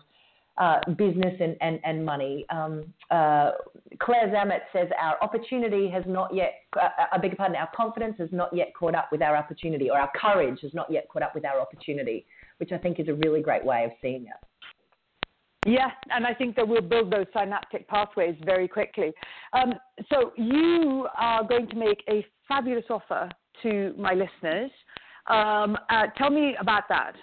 uh, 0.58 0.80
business 0.98 1.34
and, 1.40 1.56
and, 1.62 1.80
and 1.84 2.06
money. 2.06 2.46
Um, 2.50 2.84
uh, 3.10 3.52
Claire 4.00 4.28
Zammit 4.28 4.62
says 4.72 4.88
our 5.00 5.18
opportunity 5.22 5.90
has 5.90 6.04
not 6.08 6.34
yet, 6.34 6.54
uh, 6.80 6.90
I 7.12 7.18
beg 7.18 7.32
your 7.32 7.38
pardon, 7.38 7.56
our 7.56 7.70
confidence 7.76 8.16
has 8.20 8.30
not 8.32 8.56
yet 8.56 8.74
caught 8.78 8.96
up 8.96 9.10
with 9.12 9.22
our 9.22 9.36
opportunity, 9.36 9.90
or 9.90 10.00
our 10.00 10.12
courage 10.16 10.60
has 10.62 10.74
not 10.74 10.92
yet 10.92 11.08
caught 11.10 11.24
up 11.24 11.34
with 11.36 11.46
our 11.46 11.60
opportunity, 11.60 12.26
which 12.58 12.72
I 12.72 12.78
think 12.78 13.00
is 13.00 13.08
a 13.08 13.14
really 13.14 13.42
great 13.42 13.66
way 13.66 13.86
of 13.86 13.92
seeing 14.02 14.24
it. 14.24 14.48
Yeah, 15.66 15.92
and 16.10 16.26
I 16.26 16.34
think 16.34 16.56
that 16.58 16.68
we'll 16.68 16.82
build 16.82 17.12
those 17.12 17.26
synaptic 17.32 17.88
pathways 17.88 18.36
very 18.44 18.68
quickly. 18.68 19.14
Um, 19.54 19.74
so 20.10 20.34
you 20.36 21.08
are 21.18 21.48
going 21.48 21.68
to 21.70 21.76
make 21.76 22.04
a 22.10 22.26
fabulous 22.48 22.84
offer 22.90 23.30
to 23.62 23.94
my 23.98 24.14
listeners. 24.14 24.72
Um, 25.28 25.78
uh, 25.90 26.08
tell 26.18 26.30
me 26.30 26.56
about 26.60 26.84
that. 26.90 27.14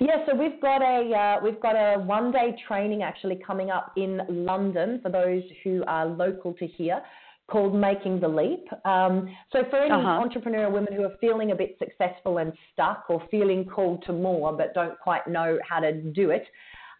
Yeah, 0.00 0.24
so 0.26 0.34
we've 0.34 0.60
got 0.60 0.80
a 0.80 1.12
uh, 1.12 1.40
we've 1.42 1.60
got 1.60 1.74
a 1.74 1.98
one 1.98 2.30
day 2.30 2.56
training 2.68 3.02
actually 3.02 3.40
coming 3.44 3.70
up 3.70 3.92
in 3.96 4.20
London 4.28 5.00
for 5.02 5.10
those 5.10 5.42
who 5.64 5.82
are 5.88 6.06
local 6.06 6.52
to 6.54 6.66
here 6.66 7.02
called 7.50 7.74
Making 7.74 8.20
the 8.20 8.28
Leap. 8.28 8.66
Um, 8.84 9.34
so 9.52 9.64
for 9.70 9.78
any 9.78 9.90
uh-huh. 9.90 10.22
entrepreneurial 10.22 10.70
women 10.70 10.92
who 10.92 11.02
are 11.02 11.16
feeling 11.20 11.50
a 11.50 11.54
bit 11.54 11.76
successful 11.78 12.38
and 12.38 12.52
stuck 12.72 13.06
or 13.08 13.22
feeling 13.30 13.64
called 13.64 14.04
to 14.06 14.12
more 14.12 14.52
but 14.52 14.74
don't 14.74 14.98
quite 15.00 15.26
know 15.26 15.58
how 15.68 15.80
to 15.80 15.92
do 15.92 16.30
it, 16.30 16.44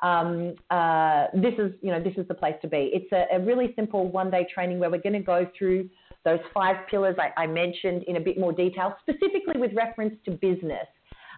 um, 0.02 0.54
uh, 0.70 1.26
this 1.34 1.54
is 1.58 1.72
you 1.82 1.92
know 1.92 2.02
this 2.02 2.14
is 2.16 2.26
the 2.26 2.34
place 2.34 2.54
to 2.62 2.68
be. 2.68 2.90
It's 2.92 3.12
a, 3.12 3.36
a 3.36 3.40
really 3.40 3.74
simple 3.76 4.08
one 4.10 4.30
day 4.30 4.44
training 4.52 4.80
where 4.80 4.90
we're 4.90 5.02
going 5.02 5.12
to 5.12 5.20
go 5.20 5.46
through 5.56 5.88
those 6.24 6.40
five 6.52 6.76
pillars 6.90 7.16
I, 7.18 7.42
I 7.42 7.46
mentioned 7.46 8.02
in 8.04 8.16
a 8.16 8.20
bit 8.20 8.38
more 8.38 8.52
detail, 8.52 8.96
specifically 9.02 9.60
with 9.60 9.72
reference 9.72 10.14
to 10.24 10.32
business. 10.32 10.86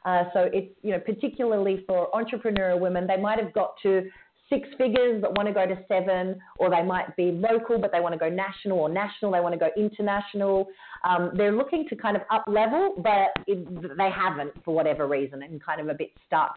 Uh, 0.04 0.24
so 0.32 0.50
it's 0.52 0.72
you 0.82 0.92
know 0.92 1.00
particularly 1.00 1.84
for 1.86 2.08
entrepreneurial 2.12 2.80
women, 2.80 3.06
they 3.06 3.16
might 3.16 3.38
have 3.38 3.52
got 3.52 3.74
to 3.82 4.08
six 4.48 4.68
figures 4.76 5.20
but 5.20 5.36
want 5.36 5.46
to 5.46 5.54
go 5.54 5.66
to 5.66 5.78
seven, 5.86 6.40
or 6.58 6.68
they 6.68 6.82
might 6.82 7.14
be 7.16 7.30
local 7.30 7.78
but 7.78 7.92
they 7.92 8.00
want 8.00 8.12
to 8.12 8.18
go 8.18 8.28
national, 8.28 8.78
or 8.78 8.88
national 8.88 9.30
they 9.30 9.40
want 9.40 9.52
to 9.52 9.58
go 9.58 9.70
international. 9.76 10.66
Um, 11.04 11.30
they're 11.36 11.52
looking 11.52 11.86
to 11.88 11.96
kind 11.96 12.16
of 12.16 12.22
up 12.30 12.44
level, 12.46 12.94
but 12.98 13.30
it, 13.46 13.96
they 13.96 14.10
haven't 14.10 14.52
for 14.64 14.74
whatever 14.74 15.06
reason 15.06 15.42
and 15.42 15.62
kind 15.62 15.80
of 15.80 15.88
a 15.88 15.94
bit 15.94 16.10
stuck. 16.26 16.56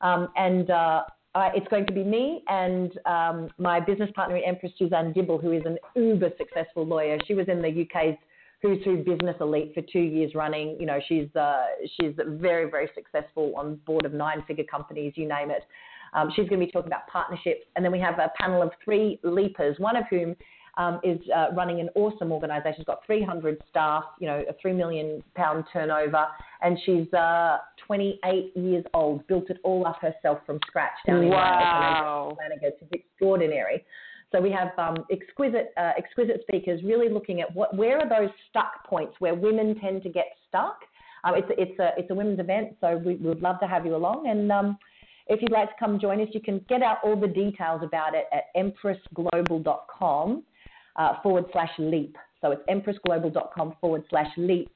Um, 0.00 0.28
and 0.36 0.70
uh, 0.70 1.02
uh, 1.34 1.50
it's 1.54 1.66
going 1.68 1.86
to 1.86 1.92
be 1.92 2.04
me 2.04 2.42
and 2.48 2.98
um, 3.06 3.48
my 3.58 3.80
business 3.80 4.10
partner 4.14 4.36
in 4.36 4.44
Empress, 4.44 4.72
Suzanne 4.78 5.12
Dibble, 5.12 5.38
who 5.38 5.52
is 5.52 5.62
an 5.64 5.78
uber 5.96 6.30
successful 6.36 6.86
lawyer. 6.86 7.18
She 7.26 7.34
was 7.34 7.48
in 7.48 7.62
the 7.62 7.68
UK's 7.68 8.16
Who's 8.62 8.78
Who 8.84 8.98
Business 8.98 9.36
Elite 9.40 9.72
for 9.74 9.82
two 9.82 10.00
years 10.00 10.34
running. 10.34 10.76
You 10.78 10.86
know, 10.86 11.00
she's 11.08 11.34
uh, 11.34 11.64
she's 12.00 12.12
very 12.16 12.70
very 12.70 12.88
successful 12.94 13.52
on 13.56 13.76
board 13.86 14.04
of 14.04 14.12
nine 14.12 14.44
figure 14.46 14.64
companies, 14.64 15.14
you 15.16 15.28
name 15.28 15.50
it. 15.50 15.64
Um, 16.14 16.30
she's 16.34 16.48
going 16.48 16.60
to 16.60 16.66
be 16.66 16.70
talking 16.70 16.88
about 16.88 17.06
partnerships, 17.08 17.64
and 17.74 17.84
then 17.84 17.90
we 17.90 17.98
have 17.98 18.18
a 18.18 18.30
panel 18.38 18.62
of 18.62 18.70
three 18.84 19.18
leapers, 19.22 19.76
one 19.78 19.96
of 19.96 20.04
whom 20.10 20.36
um, 20.76 21.00
is 21.02 21.18
uh, 21.34 21.48
running 21.54 21.80
an 21.80 21.88
awesome 21.94 22.32
organisation. 22.32 22.74
She's 22.78 22.86
got 22.86 23.04
300 23.04 23.62
staff, 23.68 24.04
you 24.20 24.26
know, 24.26 24.42
a 24.48 24.52
three 24.60 24.72
million 24.72 25.22
pound 25.34 25.64
turnover, 25.72 26.26
and 26.62 26.78
she's 26.84 27.12
uh, 27.12 27.58
28 27.86 28.56
years 28.56 28.84
old. 28.94 29.26
Built 29.26 29.50
it 29.50 29.58
all 29.64 29.86
up 29.86 30.00
herself 30.00 30.38
from 30.46 30.58
scratch 30.66 30.92
down 31.06 31.24
in 31.24 31.28
wow. 31.28 32.36
Wales. 32.38 32.58
It's 32.62 32.82
extraordinary. 32.92 33.84
So 34.32 34.40
we 34.40 34.50
have 34.50 34.70
um, 34.78 34.96
exquisite, 35.10 35.72
uh, 35.76 35.92
exquisite 35.96 36.40
speakers 36.42 36.82
really 36.82 37.08
looking 37.08 37.40
at 37.42 37.54
what, 37.54 37.76
where 37.76 37.98
are 37.98 38.08
those 38.08 38.30
stuck 38.48 38.84
points 38.86 39.14
where 39.18 39.34
women 39.34 39.78
tend 39.78 40.02
to 40.04 40.08
get 40.08 40.26
stuck. 40.48 40.80
Um, 41.24 41.34
it's, 41.36 41.48
it's, 41.50 41.78
a, 41.78 41.90
it's 41.96 42.10
a 42.10 42.14
women's 42.14 42.40
event, 42.40 42.76
so 42.80 42.96
we, 42.96 43.16
would 43.16 43.42
love 43.42 43.60
to 43.60 43.66
have 43.66 43.86
you 43.86 43.94
along. 43.94 44.28
And 44.28 44.50
um, 44.50 44.78
if 45.28 45.40
you'd 45.40 45.52
like 45.52 45.68
to 45.68 45.74
come 45.78 46.00
join 46.00 46.20
us, 46.20 46.28
you 46.32 46.40
can 46.40 46.64
get 46.68 46.82
out 46.82 46.98
all 47.04 47.14
the 47.14 47.28
details 47.28 47.82
about 47.84 48.14
it 48.14 48.24
at 48.32 48.44
empressglobal.com 48.56 50.42
uh, 50.96 51.12
forward 51.22 51.44
slash 51.52 51.70
leap. 51.78 52.16
So 52.40 52.50
it's 52.52 52.62
empressglobal.com 52.68 53.76
forward 53.80 54.04
slash 54.10 54.30
leap. 54.36 54.70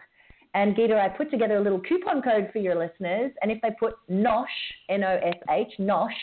And 0.55 0.75
Geeta, 0.75 0.99
I 0.99 1.09
put 1.09 1.31
together 1.31 1.57
a 1.57 1.61
little 1.61 1.81
coupon 1.81 2.23
code 2.23 2.49
for 2.53 2.59
your 2.61 2.77
listeners. 2.77 3.33
And 3.43 3.51
if 3.51 3.61
they 3.61 3.71
put 3.79 3.95
NOSH, 4.09 4.49
N 4.89 5.05
O 5.05 5.19
S 5.23 5.37
H, 5.51 5.73
NOSH, 5.79 6.15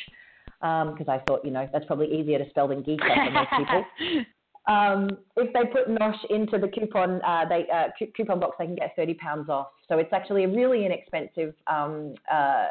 because 0.64 1.08
um, 1.08 1.10
I 1.10 1.20
thought, 1.28 1.44
you 1.44 1.52
know, 1.52 1.68
that's 1.74 1.86
probably 1.86 2.08
easier 2.08 2.40
to 2.40 2.50
spell 2.50 2.70
than 2.70 2.84
Geeta 2.84 3.00
for 3.00 3.32
most 3.32 3.50
people. 3.58 4.24
Um, 4.66 5.10
if 5.36 5.52
they 5.52 5.70
put 5.74 5.90
Nosh 5.90 6.16
into 6.30 6.58
the 6.58 6.70
coupon, 6.70 7.22
uh, 7.28 7.44
they 7.50 7.68
uh, 7.70 7.90
coupon 8.16 8.40
box, 8.40 8.56
they 8.58 8.66
can 8.66 8.76
get 8.76 8.96
thirty 8.96 9.14
pounds 9.14 9.50
off. 9.50 9.68
So 9.90 9.98
it's 9.98 10.14
actually 10.14 10.46
a 10.46 10.48
really 10.48 10.86
inexpensive, 10.86 11.54
um, 11.68 12.14
uh, 12.32 12.68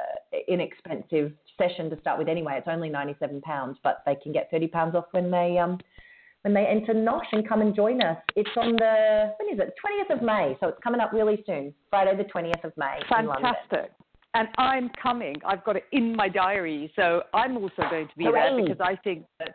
inexpensive 0.49 1.33
session 1.59 1.91
to 1.91 2.01
start 2.01 2.19
with. 2.19 2.29
Anyway, 2.29 2.55
it's 2.57 2.67
only 2.67 2.89
ninety-seven 2.89 3.43
pounds, 3.43 3.77
but 3.85 4.03
they 4.07 4.15
can 4.15 4.33
get 4.33 4.51
thirty 4.51 4.69
pounds 4.69 4.95
off 4.95 5.05
when 5.11 5.31
they 5.31 5.59
um, 5.59 5.77
when 6.41 6.55
they 6.55 6.65
enter 6.65 6.95
Nosh 6.95 7.29
and 7.33 7.47
come 7.47 7.61
and 7.61 7.77
join 7.77 8.01
us. 8.01 8.17
It's 8.37 8.57
on 8.57 8.73
the 8.77 9.35
when 9.39 9.53
is 9.53 9.61
it? 9.61 9.75
Twentieth 9.79 10.19
of 10.19 10.23
May, 10.25 10.57
so 10.61 10.69
it's 10.69 10.83
coming 10.83 11.03
up 11.03 11.13
really 11.13 11.45
soon. 11.45 11.75
Friday 11.91 12.17
the 12.17 12.25
twentieth 12.25 12.65
of 12.65 12.73
May. 12.79 13.01
Fantastic 13.11 13.93
and 14.35 14.49
I'm 14.59 14.91
coming. 15.01 15.37
I've 15.45 15.65
got 15.65 15.77
it 15.77 15.85
in 15.93 16.17
my 16.17 16.29
diary, 16.29 16.93
so 16.97 17.23
I'm 17.35 17.57
also 17.57 17.83
going 17.91 18.09
to 18.09 18.17
be 18.17 18.25
Hooray. 18.25 18.57
there 18.57 18.65
because 18.65 18.81
I 18.81 18.97
think 19.03 19.27
that 19.39 19.55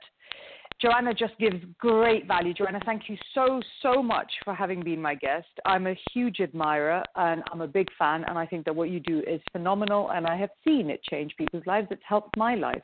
Joanna 0.80 1.12
just 1.12 1.36
gives 1.40 1.58
great 1.80 2.28
value. 2.28 2.54
Joanna, 2.54 2.80
thank 2.86 3.10
you 3.10 3.18
so, 3.34 3.60
so 3.82 4.04
much 4.04 4.32
for 4.46 4.54
having 4.54 4.84
been 4.84 5.02
my 5.02 5.16
guest. 5.16 5.48
I'm 5.66 5.88
a 5.88 5.96
huge 6.13 6.40
admirer 6.40 7.04
and 7.16 7.42
I'm 7.52 7.62
a 7.62 7.68
big 7.68 7.88
fan, 7.98 8.24
and 8.26 8.38
I 8.38 8.46
think 8.46 8.66
that 8.66 8.76
what 8.76 8.92
you 8.92 9.00
do 9.00 9.24
is 9.28 9.42
phenomenal, 9.52 10.12
and 10.12 10.28
I 10.28 10.36
have 10.38 10.52
seen 10.63 10.92
it 10.92 11.02
change 11.04 11.34
people's 11.36 11.66
lives. 11.66 11.88
It's 11.90 12.04
helped 12.08 12.38
my 12.38 12.54
life. 12.54 12.84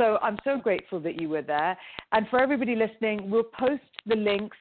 So 0.00 0.18
I'm 0.20 0.36
so 0.42 0.58
grateful 0.58 0.98
that 1.00 1.20
you 1.20 1.28
were 1.28 1.42
there. 1.42 1.78
And 2.10 2.26
for 2.28 2.40
everybody 2.40 2.74
listening, 2.74 3.30
we'll 3.30 3.44
post 3.44 3.82
the 4.04 4.16
links 4.16 4.56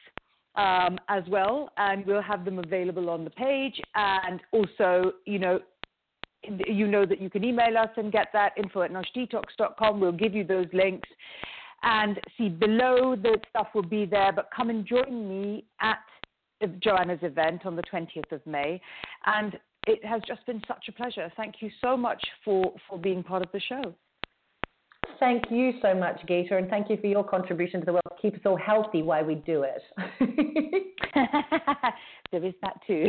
um, 0.56 1.00
as 1.10 1.24
well, 1.30 1.72
and 1.78 2.06
we'll 2.06 2.22
have 2.22 2.46
them 2.46 2.60
available 2.60 3.10
on 3.10 3.24
the 3.24 3.32
page. 3.32 3.82
And 3.96 4.40
also, 4.52 5.14
you 5.26 5.40
know, 5.40 5.60
you 6.44 6.88
know 6.88 7.06
that 7.06 7.22
you 7.22 7.30
can 7.30 7.44
email 7.44 7.78
us 7.78 7.90
and 7.98 8.12
get 8.12 8.28
that 8.34 8.54
info 8.58 8.82
at 8.82 8.92
noshdetox.com. 8.92 10.00
We'll 10.00 10.12
give 10.12 10.34
you 10.34 10.44
those 10.44 10.68
links. 10.74 11.08
And 11.84 12.20
see, 12.38 12.50
below 12.50 13.16
the 13.16 13.40
stuff 13.50 13.68
will 13.74 13.82
be 13.82 14.06
there, 14.06 14.32
but 14.32 14.50
come 14.56 14.70
and 14.70 14.86
join 14.86 15.28
me 15.28 15.66
at 15.82 16.00
Joanna's 16.80 17.24
event 17.24 17.66
on 17.66 17.76
the 17.76 17.84
20th 17.84 18.32
of 18.32 18.46
May. 18.46 18.80
And 19.26 19.58
it 19.88 20.04
has 20.06 20.22
just 20.28 20.46
been 20.46 20.62
such 20.68 20.86
a 20.90 20.92
pleasure. 20.92 21.32
Thank 21.36 21.56
you 21.60 21.72
so 21.82 21.98
much 21.98 22.24
for, 22.46 22.74
for 22.88 23.00
being 23.00 23.24
part 23.24 23.44
of 23.44 23.52
the 23.52 23.60
show. 23.60 23.94
Thank 25.20 25.46
you 25.50 25.74
so 25.82 25.96
much, 25.96 26.20
Geeta, 26.28 26.54
and 26.54 26.70
thank 26.70 26.90
you 26.90 26.98
for 26.98 27.08
your 27.08 27.24
contribution 27.24 27.80
to 27.80 27.86
the 27.86 27.94
world. 27.94 28.01
Keep 28.22 28.36
us 28.36 28.42
all 28.46 28.58
healthy 28.58 29.02
while 29.02 29.26
we 29.26 29.36
do 29.36 29.64
it. 29.64 29.82
there 32.32 32.46
is 32.46 32.54
that 32.62 32.76
too. 32.86 33.08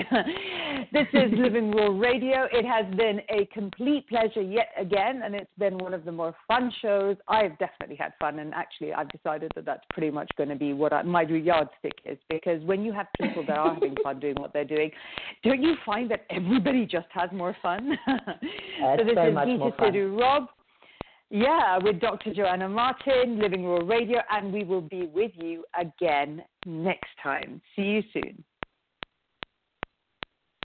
this 0.93 1.07
is 1.13 1.31
Living 1.37 1.71
Raw 1.71 1.89
Radio. 1.99 2.47
It 2.51 2.65
has 2.65 2.87
been 2.97 3.21
a 3.29 3.45
complete 3.53 4.09
pleasure 4.09 4.41
yet 4.41 4.69
again, 4.79 5.21
and 5.23 5.35
it's 5.35 5.51
been 5.59 5.77
one 5.77 5.93
of 5.93 6.07
the 6.07 6.13
more 6.13 6.35
fun 6.49 6.73
shows. 6.81 7.17
I've 7.29 7.59
definitely 7.59 7.97
had 7.97 8.15
fun, 8.19 8.39
and 8.39 8.55
actually, 8.55 8.95
I've 8.95 9.11
decided 9.11 9.53
that 9.55 9.67
that's 9.67 9.85
pretty 9.91 10.11
much 10.11 10.31
going 10.39 10.49
to 10.49 10.57
be 10.57 10.73
what 10.73 10.95
I, 10.95 11.03
my 11.03 11.23
yardstick 11.23 11.99
is. 12.07 12.17
Because 12.31 12.63
when 12.65 12.83
you 12.83 12.93
have 12.93 13.07
people 13.21 13.45
that 13.47 13.59
are 13.59 13.75
having 13.75 13.95
fun 14.03 14.19
doing 14.19 14.37
what 14.39 14.55
they're 14.55 14.65
doing, 14.65 14.91
don't 15.45 15.63
you 15.63 15.77
find 15.85 16.11
that 16.11 16.25
everybody 16.31 16.87
just 16.87 17.09
has 17.11 17.29
more 17.33 17.55
fun? 17.61 17.99
so 18.07 19.05
this 19.05 19.15
so 19.15 19.27
is 19.27 19.35
Geeta 19.35 19.77
Sidhu-Robb. 19.77 20.47
Yeah, 21.35 21.79
with 21.79 21.99
Dr. 21.99 22.35
Joanna 22.35 22.69
Martin, 22.69 23.41
Living 23.41 23.65
Raw 23.65 23.79
Radio, 23.87 24.21
and 24.31 24.53
we 24.53 24.65
will 24.65 24.83
be 24.83 25.07
with 25.07 25.31
you 25.35 25.65
again 25.81 26.43
next 26.67 27.09
time. 27.23 27.63
See 27.75 27.83
you 27.83 28.03
soon. 28.13 28.45